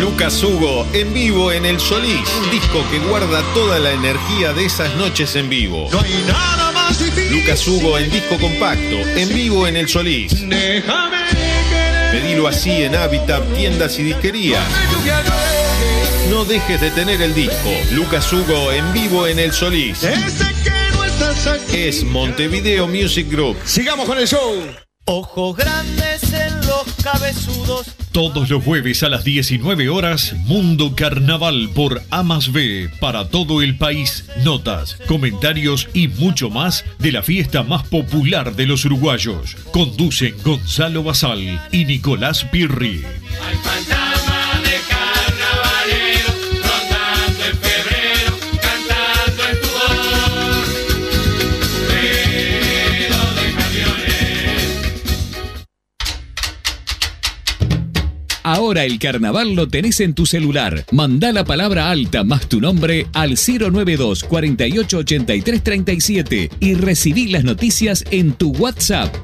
[0.00, 4.64] Lucas Hugo en vivo en El Solís, un disco que guarda toda la energía de
[4.64, 5.88] esas noches en vivo.
[5.90, 7.40] No hay nada más difícil.
[7.40, 10.48] Lucas Hugo en disco compacto, en vivo en El Solís.
[10.48, 12.12] Déjame querer.
[12.12, 14.64] Pedilo así en Habitat, tiendas y disquerías.
[16.30, 17.70] No dejes de tener el disco.
[17.90, 20.04] Lucas Hugo en vivo en El Solís.
[20.04, 21.76] Ese que no estás aquí.
[21.76, 23.56] Es Montevideo Music Group.
[23.64, 24.62] Sigamos con el show.
[25.06, 27.97] Ojos grandes en los cabezudos.
[28.12, 33.62] Todos los jueves a las 19 horas, Mundo Carnaval por A más B para todo
[33.62, 34.24] el país.
[34.44, 39.56] Notas, comentarios y mucho más de la fiesta más popular de los uruguayos.
[39.72, 43.02] Conducen Gonzalo Basal y Nicolás Pirri.
[58.50, 60.86] Ahora el carnaval lo tenés en tu celular.
[60.90, 67.44] Mandá la palabra alta más tu nombre al 092 48 83 37 y recibí las
[67.44, 69.14] noticias en tu WhatsApp.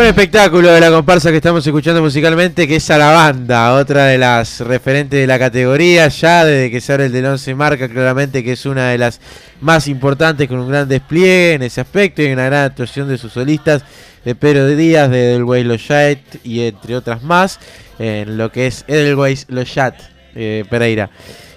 [0.00, 4.06] Buen espectáculo de la comparsa que estamos escuchando musicalmente, que es a la banda, otra
[4.06, 7.86] de las referentes de la categoría, ya desde que se abre el del 11 marca
[7.86, 9.20] claramente que es una de las
[9.60, 13.34] más importantes, con un gran despliegue en ese aspecto y una gran actuación de sus
[13.34, 13.84] solistas,
[14.24, 17.60] de Pedro Díaz, de Edelweiss Lochat y entre otras más,
[17.98, 19.96] en lo que es Edelweiss Lochat
[20.34, 21.10] eh, Pereira.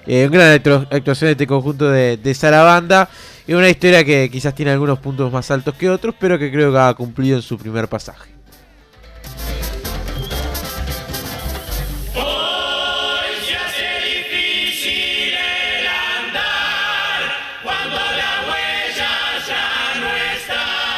[0.06, 3.08] Eh, gran actu- actuación de este conjunto de, de Sarabanda
[3.48, 6.74] y una historia que quizás tiene algunos puntos más altos que otros, pero que creo
[6.74, 8.33] que ha cumplido en su primer pasaje.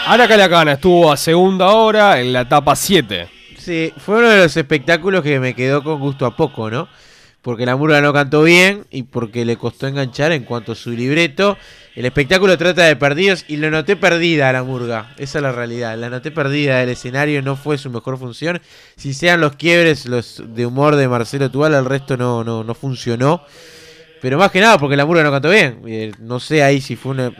[0.07, 3.27] Ana Calacana estuvo a segunda hora en la etapa 7.
[3.57, 6.87] Sí, fue uno de los espectáculos que me quedó con gusto a poco, ¿no?
[7.41, 10.91] Porque la murga no cantó bien y porque le costó enganchar en cuanto a su
[10.91, 11.57] libreto.
[11.95, 15.15] El espectáculo trata de perdidos y lo noté perdida a la murga.
[15.17, 15.97] Esa es la realidad.
[15.97, 18.61] La noté perdida del escenario, no fue su mejor función.
[18.97, 22.75] Si sean los quiebres los de humor de Marcelo Tual, el resto no, no, no
[22.75, 23.43] funcionó.
[24.21, 25.81] Pero más que nada porque la murga no cantó bien.
[25.87, 27.35] Eh, no sé ahí si fue un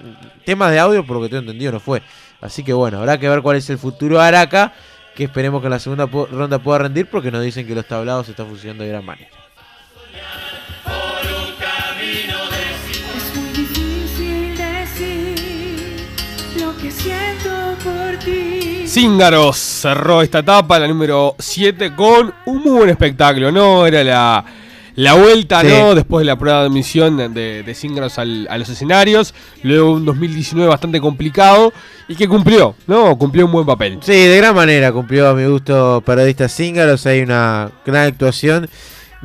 [0.46, 2.02] temas de audio, por lo que tengo entendido, no fue.
[2.46, 4.72] Así que bueno, habrá que ver cuál es el futuro de Araca,
[5.16, 8.30] que esperemos que en la segunda ronda pueda rendir, porque nos dicen que los tablados
[8.30, 9.30] están funcionando de gran manera.
[12.46, 16.06] Es muy difícil decir
[16.60, 18.88] lo que siento por ti.
[18.88, 23.88] Cíngaros cerró esta etapa, la número 7, con un muy buen espectáculo, ¿no?
[23.88, 24.46] Era la,
[24.96, 25.68] la vuelta, Sí.
[25.68, 25.94] ¿no?
[25.96, 29.34] Después de la prueba de admisión de, de Cíngaros al- a los escenarios,
[29.64, 31.74] luego un 2019 bastante complicado
[32.08, 33.18] y que cumplió, ¿no?
[33.18, 34.00] Cumplió un buen papel.
[34.02, 37.06] Sí, de gran manera cumplió a mi gusto Parodista Cíngaros.
[37.06, 38.70] Hay una gran actuación.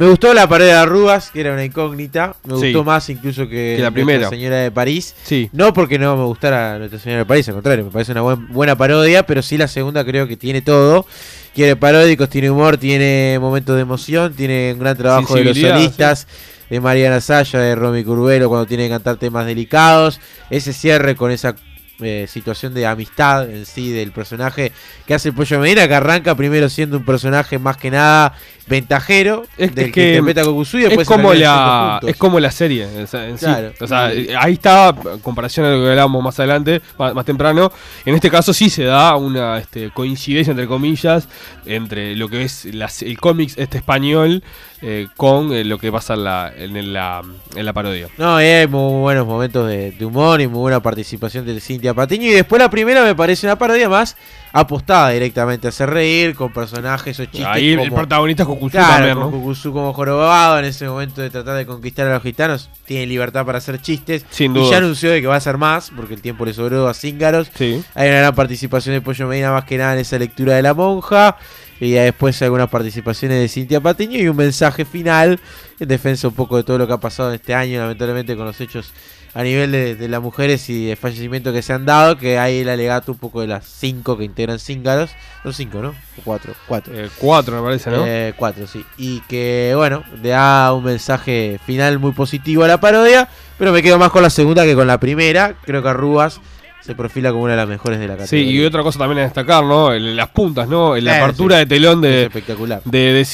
[0.00, 2.34] Me gustó la pared de arrugas, que era una incógnita.
[2.44, 2.64] Me Sí.
[2.72, 4.28] gustó más incluso que, Que la Nuestra primera.
[4.30, 5.14] Señora de París.
[5.24, 5.50] Sí.
[5.52, 8.48] No porque no me gustara Nuestra Señora de París, al contrario, me parece una buen-
[8.48, 11.04] buena parodia, pero sí la segunda creo que tiene todo.
[11.52, 16.26] Tiene paródicos, tiene humor, tiene momentos de emoción, tiene un gran trabajo de los solistas,
[16.70, 20.18] de Mariana Saya, de Romy Curvelo cuando tiene que cantar temas delicados.
[20.48, 21.54] Ese cierre con esa
[22.02, 24.72] eh, situación de amistad en sí del personaje
[25.06, 28.32] que hace el Pollo Medina, que arranca primero siendo un personaje más que nada
[28.70, 32.00] ventajero, Es, del es que, que interpreta a Gokusu y es después se como la
[32.06, 33.16] es como la serie sí.
[33.38, 33.72] Claro.
[33.80, 37.70] O sea, ahí está en comparación a lo que hablábamos más adelante más, más temprano
[38.06, 41.28] en este caso sí se da una este, coincidencia entre comillas
[41.66, 44.42] entre lo que es las- el cómics este español
[44.82, 47.20] eh, con eh, lo que pasa en la, en la
[47.54, 50.80] en la parodia No, y hay muy buenos momentos de, de humor y muy buena
[50.80, 52.26] participación de Cintia Patiño.
[52.28, 54.16] Y después la primera me parece una parodia más
[54.52, 57.46] apostada directamente a hacer reír con personajes o chistes.
[57.46, 59.30] ahí el- protagonista es Cucuzú Claro, también.
[59.30, 62.68] Cucuzú como jorobado en ese momento de tratar de conquistar a los gitanos.
[62.84, 64.24] Tiene libertad para hacer chistes.
[64.30, 64.70] Sin y dudas.
[64.70, 67.50] ya anunció de que va a hacer más porque el tiempo le sobró a Cíngaros.
[67.54, 67.82] Sí.
[67.94, 70.74] Hay una gran participación de Pollo Medina más que nada en esa lectura de la
[70.74, 71.36] monja.
[71.82, 75.40] Y después algunas participaciones de Cintia Patiño y un mensaje final
[75.78, 78.44] en defensa un poco de todo lo que ha pasado en este año, lamentablemente con
[78.44, 78.92] los hechos
[79.32, 82.60] a nivel de, de las mujeres y de fallecimiento que se han dado, que hay
[82.60, 85.10] el alegato un poco de las cinco que integran Cíngaros.
[85.42, 85.90] Son cinco, ¿no?
[85.90, 86.54] O cuatro.
[86.66, 86.92] Cuatro.
[86.94, 88.04] Eh, cuatro me parece ¿no?
[88.06, 88.84] Eh, cuatro, sí.
[88.96, 93.28] Y que, bueno, le da un mensaje final muy positivo a la parodia,
[93.58, 95.54] pero me quedo más con la segunda que con la primera.
[95.62, 96.40] Creo que Arrugas
[96.80, 98.62] se perfila como una de las mejores de la Sí, categoría.
[98.62, 99.92] y otra cosa también a destacar, ¿no?
[99.92, 100.96] El- las puntas, ¿no?
[100.96, 101.60] La Eh, apertura sí.
[101.60, 102.80] de telón de, Es espectacular.
[102.84, 103.26] de, de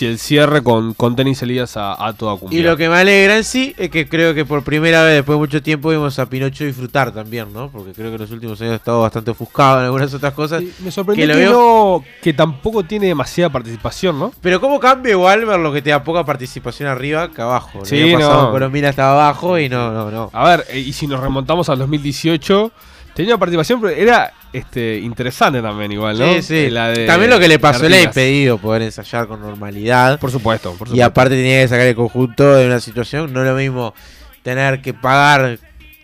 [0.00, 2.58] y el cierre con, con tenis Elías a, a toda cumbia.
[2.58, 5.36] Y lo que me alegra en sí es que creo que por primera vez después
[5.36, 7.70] de mucho tiempo vimos a Pinocho disfrutar también, ¿no?
[7.70, 10.62] Porque creo que en los últimos años ha estado bastante ofuscado en algunas otras cosas.
[10.84, 14.32] Me sorprendió que que, veo- no- que tampoco tiene demasiada participación, ¿no?
[14.42, 17.84] Pero cómo cambia igual ver lo que te da poca participación arriba que abajo.
[17.84, 18.50] Sí, no.
[18.50, 20.30] Colombina estaba abajo y no, no, no.
[20.32, 22.70] A ver, eh, y si nos remontamos al 2018,
[23.14, 26.32] tenía participación, pero era este interesante también igual, ¿no?
[26.34, 26.56] Sí, sí.
[26.56, 30.18] Eh, la de También lo que le pasó le ha impedido poder ensayar con normalidad.
[30.18, 31.04] Por supuesto, por Y supuesto.
[31.06, 33.32] aparte tenía que sacar el conjunto de una situación.
[33.32, 33.94] No es lo mismo
[34.42, 35.58] tener que pagar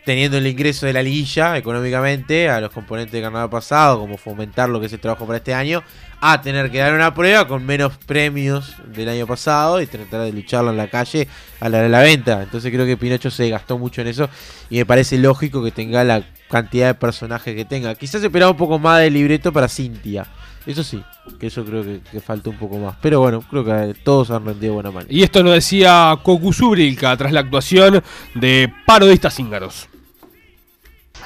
[0.05, 4.69] teniendo el ingreso de la liguilla económicamente a los componentes de carnaval pasado, como fomentar
[4.69, 5.83] lo que es el trabajo para este año,
[6.21, 10.33] a tener que dar una prueba con menos premios del año pasado y tratar de
[10.33, 11.29] lucharlo en la calle
[11.61, 12.43] a la de la venta.
[12.43, 14.29] Entonces creo que Pinocho se gastó mucho en eso
[14.71, 17.95] y me parece lógico que tenga la cantidad de personajes que tenga.
[17.95, 20.27] Quizás esperaba un poco más de libreto para Cintia.
[20.67, 21.01] Eso sí,
[21.39, 22.97] que eso creo que, que un poco más.
[23.01, 25.07] Pero bueno, creo que eh, todos han rendido buena mano.
[25.09, 28.03] Y esto nos decía Kokuzubrilka tras la actuación
[28.35, 29.89] de Parodistas Cíngaros.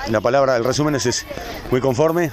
[0.08, 1.26] La palabra, el resumen es.
[1.70, 2.30] Muy conforme.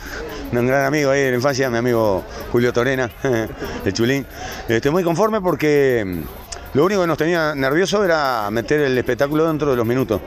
[0.51, 3.09] Un gran amigo ahí de la infancia, mi amigo Julio Torena,
[3.85, 4.25] el chulín.
[4.67, 9.45] Este, muy conforme porque mm, lo único que nos tenía nervioso era meter el espectáculo
[9.47, 10.21] dentro de los minutos.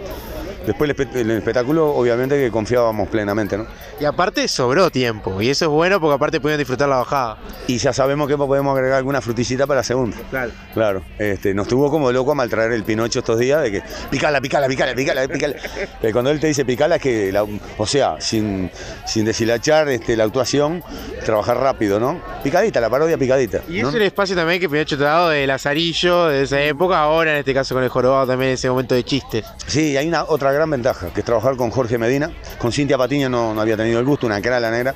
[0.67, 3.67] Después el, espe- el espectáculo, obviamente que confiábamos plenamente, ¿no?
[3.99, 7.39] Y aparte sobró tiempo, y eso es bueno porque aparte pudieron disfrutar la bajada.
[7.67, 10.17] Y ya sabemos que podemos agregar alguna fruticita para la segunda.
[10.31, 10.53] Claro.
[10.75, 11.03] Claro.
[11.19, 14.69] Este, nos tuvo como loco a maltraer el Pinocho estos días de que picala, picala,
[14.69, 15.55] picala, picala, picala.
[16.03, 17.45] Eh, cuando él te dice picala es que, la-
[17.79, 18.71] o sea, sin,
[19.07, 20.83] sin deshilachar este, la actuación,
[21.25, 22.21] trabajar rápido, ¿no?
[22.43, 23.61] Picadita, la parodia picadita.
[23.69, 23.89] Y ¿no?
[23.91, 27.33] es el espacio también que Pinocho te ha dado de Lazarillo, de esa época, ahora
[27.33, 29.45] en este caso con el jorobado también ese momento de chistes.
[29.67, 32.31] Sí, hay una otra gran ventaja, que es trabajar con Jorge Medina.
[32.59, 34.95] Con Cintia Patiño no, no había tenido el gusto, una cara la negra.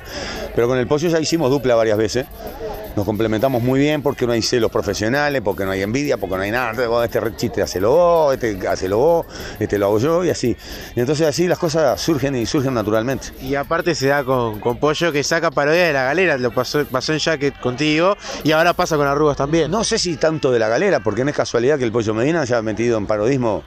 [0.55, 2.25] Pero con el pollo ya hicimos dupla varias veces.
[2.95, 6.43] Nos complementamos muy bien porque no hay celos profesionales, porque no hay envidia, porque no
[6.43, 7.03] hay nada.
[7.03, 9.25] Este chiste hacelo vos, este hacelo vos,
[9.59, 10.55] este lo hago yo y así.
[10.95, 13.27] Y entonces así las cosas surgen y surgen naturalmente.
[13.41, 16.85] Y aparte se da con, con Pollo que saca parodia de la galera, lo pasó,
[16.85, 19.69] pasó en Jacket contigo y ahora pasa con Arrugas también.
[19.69, 22.41] No sé si tanto de la galera, porque no es casualidad que el Pollo Medina
[22.41, 23.63] haya metido en parodismo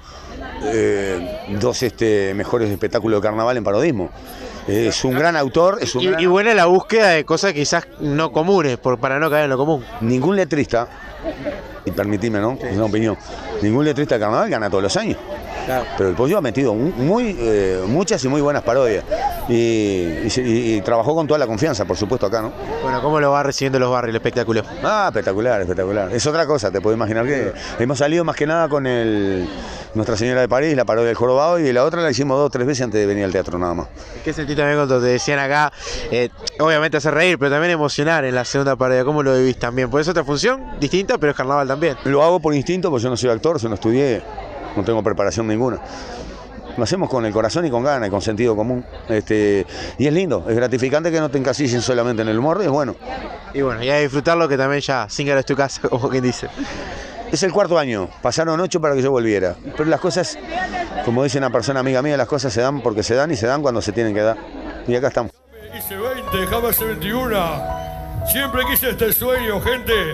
[0.64, 4.11] eh, dos este, mejores espectáculos de carnaval en parodismo.
[4.66, 7.86] Es un gran autor, es un Y, gran- y buena la búsqueda de cosas quizás
[8.01, 9.82] no comunes, por, para no caer en lo común.
[10.03, 10.86] Ningún letrista
[11.86, 12.59] y permitime, ¿no?
[12.62, 13.16] Es una opinión.
[13.62, 15.16] Ningún letrista de carnaval gana todos los años.
[15.96, 19.04] Pero el pollo ha metido mu- muy, eh, muchas y muy buenas parodias.
[19.48, 22.52] Y trabajó con toda la confianza, por supuesto, acá, ¿no?
[22.82, 24.10] Bueno, ¿cómo lo va recibiendo los barrios?
[24.10, 24.62] El espectáculo.
[24.82, 26.12] Ah, espectacular, espectacular.
[26.12, 29.48] Es otra cosa, te puedo imaginar que hemos salido más que nada con el
[29.94, 32.50] Nuestra Señora de París, la parodia del jorobado, y la otra la hicimos dos o
[32.50, 33.86] tres veces antes de venir al teatro, nada más.
[34.24, 35.72] ¿Qué sentí también cuando te decían acá?
[36.10, 36.28] eh,
[36.60, 39.04] obviamente hacer reír, pero también emocionar en la segunda parodia.
[39.04, 39.90] ¿Cómo lo vivís también?
[39.90, 41.96] Pues es otra función distinta, pero es carnaval también.
[42.04, 44.22] Lo hago por instinto, porque yo no soy actor, yo no estudié,
[44.78, 45.78] no tengo preparación ninguna.
[46.76, 48.84] Lo hacemos con el corazón y con ganas y con sentido común.
[49.08, 49.66] Este,
[49.98, 52.70] y es lindo, es gratificante que no te encasillen solamente en el humor, y es
[52.70, 52.94] bueno.
[53.52, 56.48] Y bueno, y a disfrutarlo que también ya, sin es tu casa, como quien dice.
[57.32, 59.56] Es el cuarto año, pasaron ocho para que yo volviera.
[59.76, 60.38] Pero las cosas,
[61.04, 63.46] como dice una persona amiga mía, las cosas se dan porque se dan y se
[63.46, 64.36] dan cuando se tienen que dar.
[64.86, 65.32] Y acá estamos.
[65.76, 67.62] Hice 20, jamás 21.
[68.30, 70.12] Siempre quise este sueño, gente.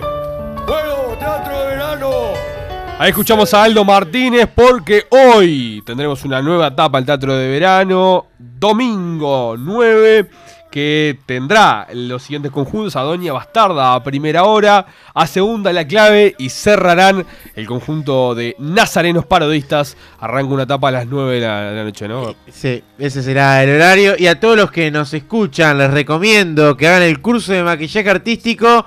[0.65, 2.54] Bueno, teatro de verano.
[2.97, 8.27] Ahí escuchamos a Aldo Martínez porque hoy tendremos una nueva etapa al Teatro de Verano,
[8.39, 10.29] domingo 9,
[10.71, 16.35] que tendrá los siguientes conjuntos, a Doña Bastarda a primera hora, a segunda La Clave
[16.37, 19.97] y cerrarán el conjunto de Nazarenos Parodistas.
[20.21, 22.33] Arranca una etapa a las 9 de la, de la noche, ¿no?
[22.49, 24.15] Sí, ese será el horario.
[24.17, 28.09] Y a todos los que nos escuchan, les recomiendo que hagan el curso de maquillaje
[28.09, 28.85] artístico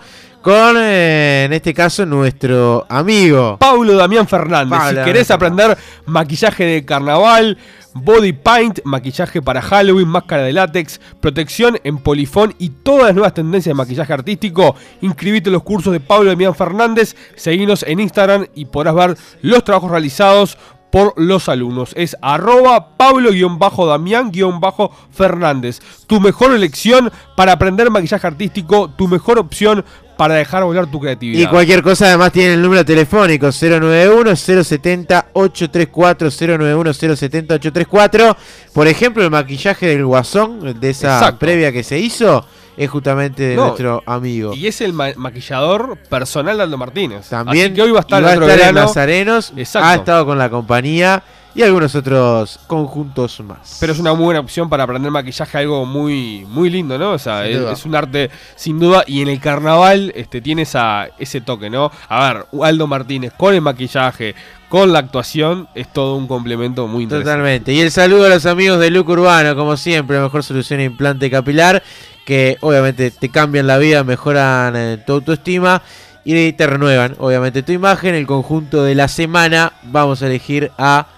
[0.49, 3.59] con, eh, en este caso, nuestro amigo.
[3.59, 4.79] Paulo Damián Fernández.
[4.79, 5.77] Pablo si querés aprender
[6.07, 7.59] maquillaje de carnaval,
[7.93, 13.35] body paint, maquillaje para Halloween, máscara de látex, protección en polifón y todas las nuevas
[13.35, 18.47] tendencias de maquillaje artístico, inscribite en los cursos de Pablo Damián Fernández, seguinos en Instagram
[18.55, 20.57] y podrás ver los trabajos realizados
[20.91, 21.93] por los alumnos.
[21.95, 25.81] Es arroba Pablo-Damián-Fernández.
[26.07, 29.85] Tu mejor elección para aprender maquillaje artístico, tu mejor opción
[30.19, 31.41] para dejar volar tu creatividad.
[31.41, 38.37] Y cualquier cosa, además tienen el número telefónico 091-070-834, 091-070-834.
[38.73, 41.39] Por ejemplo, el maquillaje del guasón, de esa Exacto.
[41.39, 42.45] previa que se hizo,
[42.77, 44.55] es justamente de No, nuestro amigo.
[44.55, 47.29] Y es el ma- maquillador personal de Aldo Martínez.
[47.29, 48.75] También Así que hoy va a estar, va a en.
[48.75, 49.89] Nazarenos, Exacto.
[49.89, 51.23] ha estado con la compañía
[51.59, 53.79] y algunos otros conjuntos más.
[53.81, 57.11] Pero es una muy buena opción para aprender maquillaje, algo muy, muy lindo, ¿no?
[57.11, 59.03] O sea, es, un arte sin duda.
[59.09, 61.91] Y en el carnaval este, tiene esa, ese toque, ¿no?
[62.09, 64.37] A ver, Aldo Martínez con el maquillaje,
[64.69, 67.33] con la actuación, es todo un complemento muy interesante.
[67.33, 67.73] Totalmente.
[67.73, 71.29] Y el saludo a los amigos de Look Urbano, como siempre, la mejor solución implante
[71.29, 71.83] capilar,
[72.25, 75.83] que obviamente te cambian la vida, mejoran eh, tu autoestima
[76.25, 78.15] y te renuevan, obviamente, tu imagen.
[78.15, 81.09] El conjunto de la semana, vamos a elegir a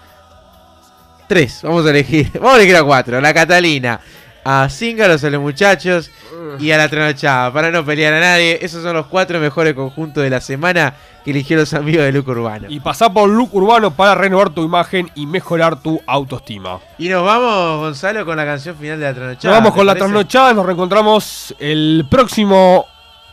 [1.31, 4.01] tres, vamos a elegir, vamos a elegir a cuatro, a la Catalina,
[4.43, 6.11] a Cíngaros, a los muchachos
[6.59, 8.59] y a la Tranochada, para no pelear a nadie.
[8.61, 12.27] Esos son los cuatro mejores conjuntos de la semana que eligieron los amigos de Look
[12.27, 12.67] Urbano.
[12.67, 16.81] Y pasá por Look Urbano para renovar tu imagen y mejorar tu autoestima.
[16.97, 19.53] Y nos vamos, Gonzalo, con la canción final de la trasnochada.
[19.53, 20.05] Nos vamos ¿te con la parece?
[20.05, 22.87] trasnochada, nos reencontramos el próximo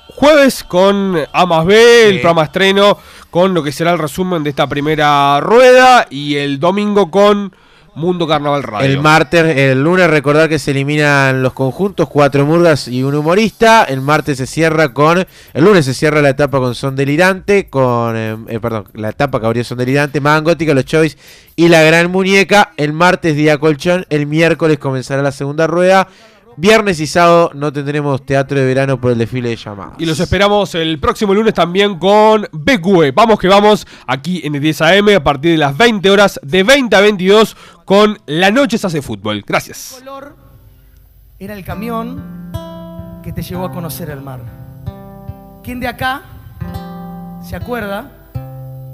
[0.07, 2.97] jueves con A más B, el programa estreno,
[3.29, 7.53] con lo que será el resumen de esta primera rueda, y el domingo con
[7.99, 8.89] Mundo Carnaval Radio.
[8.89, 13.85] El martes, el lunes recordar que se eliminan los conjuntos, cuatro murgas y un humorista.
[13.85, 18.17] El martes se cierra con, el lunes se cierra la etapa con Son Delirante, con,
[18.17, 21.19] eh, eh, perdón, la etapa que abrió Son Delirante, Magan Gótica, Los Choice
[21.57, 22.73] y La Gran Muñeca.
[22.77, 26.09] El martes día colchón, el miércoles comenzará la segunda rueda.
[26.61, 29.95] Viernes y sábado no tendremos teatro de verano por el desfile de llamadas.
[30.01, 33.13] Y los esperamos el próximo lunes también con BQE.
[33.13, 36.65] Vamos que vamos aquí en el 10 AM a partir de las 20 horas de
[36.65, 39.45] 20 a 22 con La Noche se hace fútbol.
[39.47, 40.03] Gracias.
[41.39, 42.51] Era el camión
[43.23, 44.41] que te llevó a conocer el mar.
[45.63, 46.23] ¿Quién de acá
[47.45, 48.11] se acuerda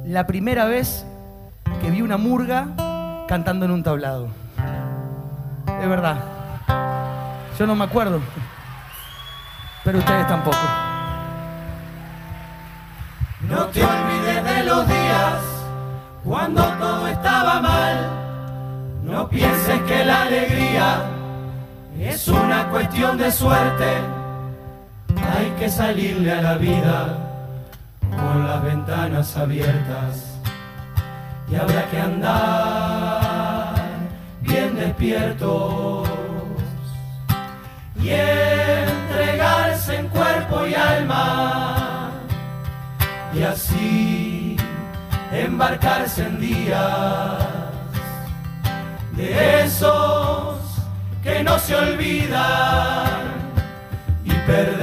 [0.04, 1.06] la primera vez
[1.80, 4.28] que vi una murga cantando en un tablado?
[5.80, 6.34] De verdad.
[7.58, 8.20] Yo no me acuerdo.
[9.84, 10.56] Pero ustedes tampoco.
[13.48, 15.34] No te olvides de los días
[16.24, 18.10] cuando todo estaba mal.
[19.04, 21.02] No pienses que la alegría
[22.00, 23.98] es una cuestión de suerte.
[25.36, 27.18] Hay que salirle a la vida
[28.10, 30.40] con las ventanas abiertas.
[31.50, 33.74] Y habrá que andar
[34.40, 36.13] bien despiertos
[38.04, 42.10] y entregarse en cuerpo y alma.
[43.32, 44.56] Y así
[45.32, 47.38] embarcarse en días
[49.12, 50.58] de esos
[51.22, 53.22] que no se olvidan
[54.24, 54.64] y perder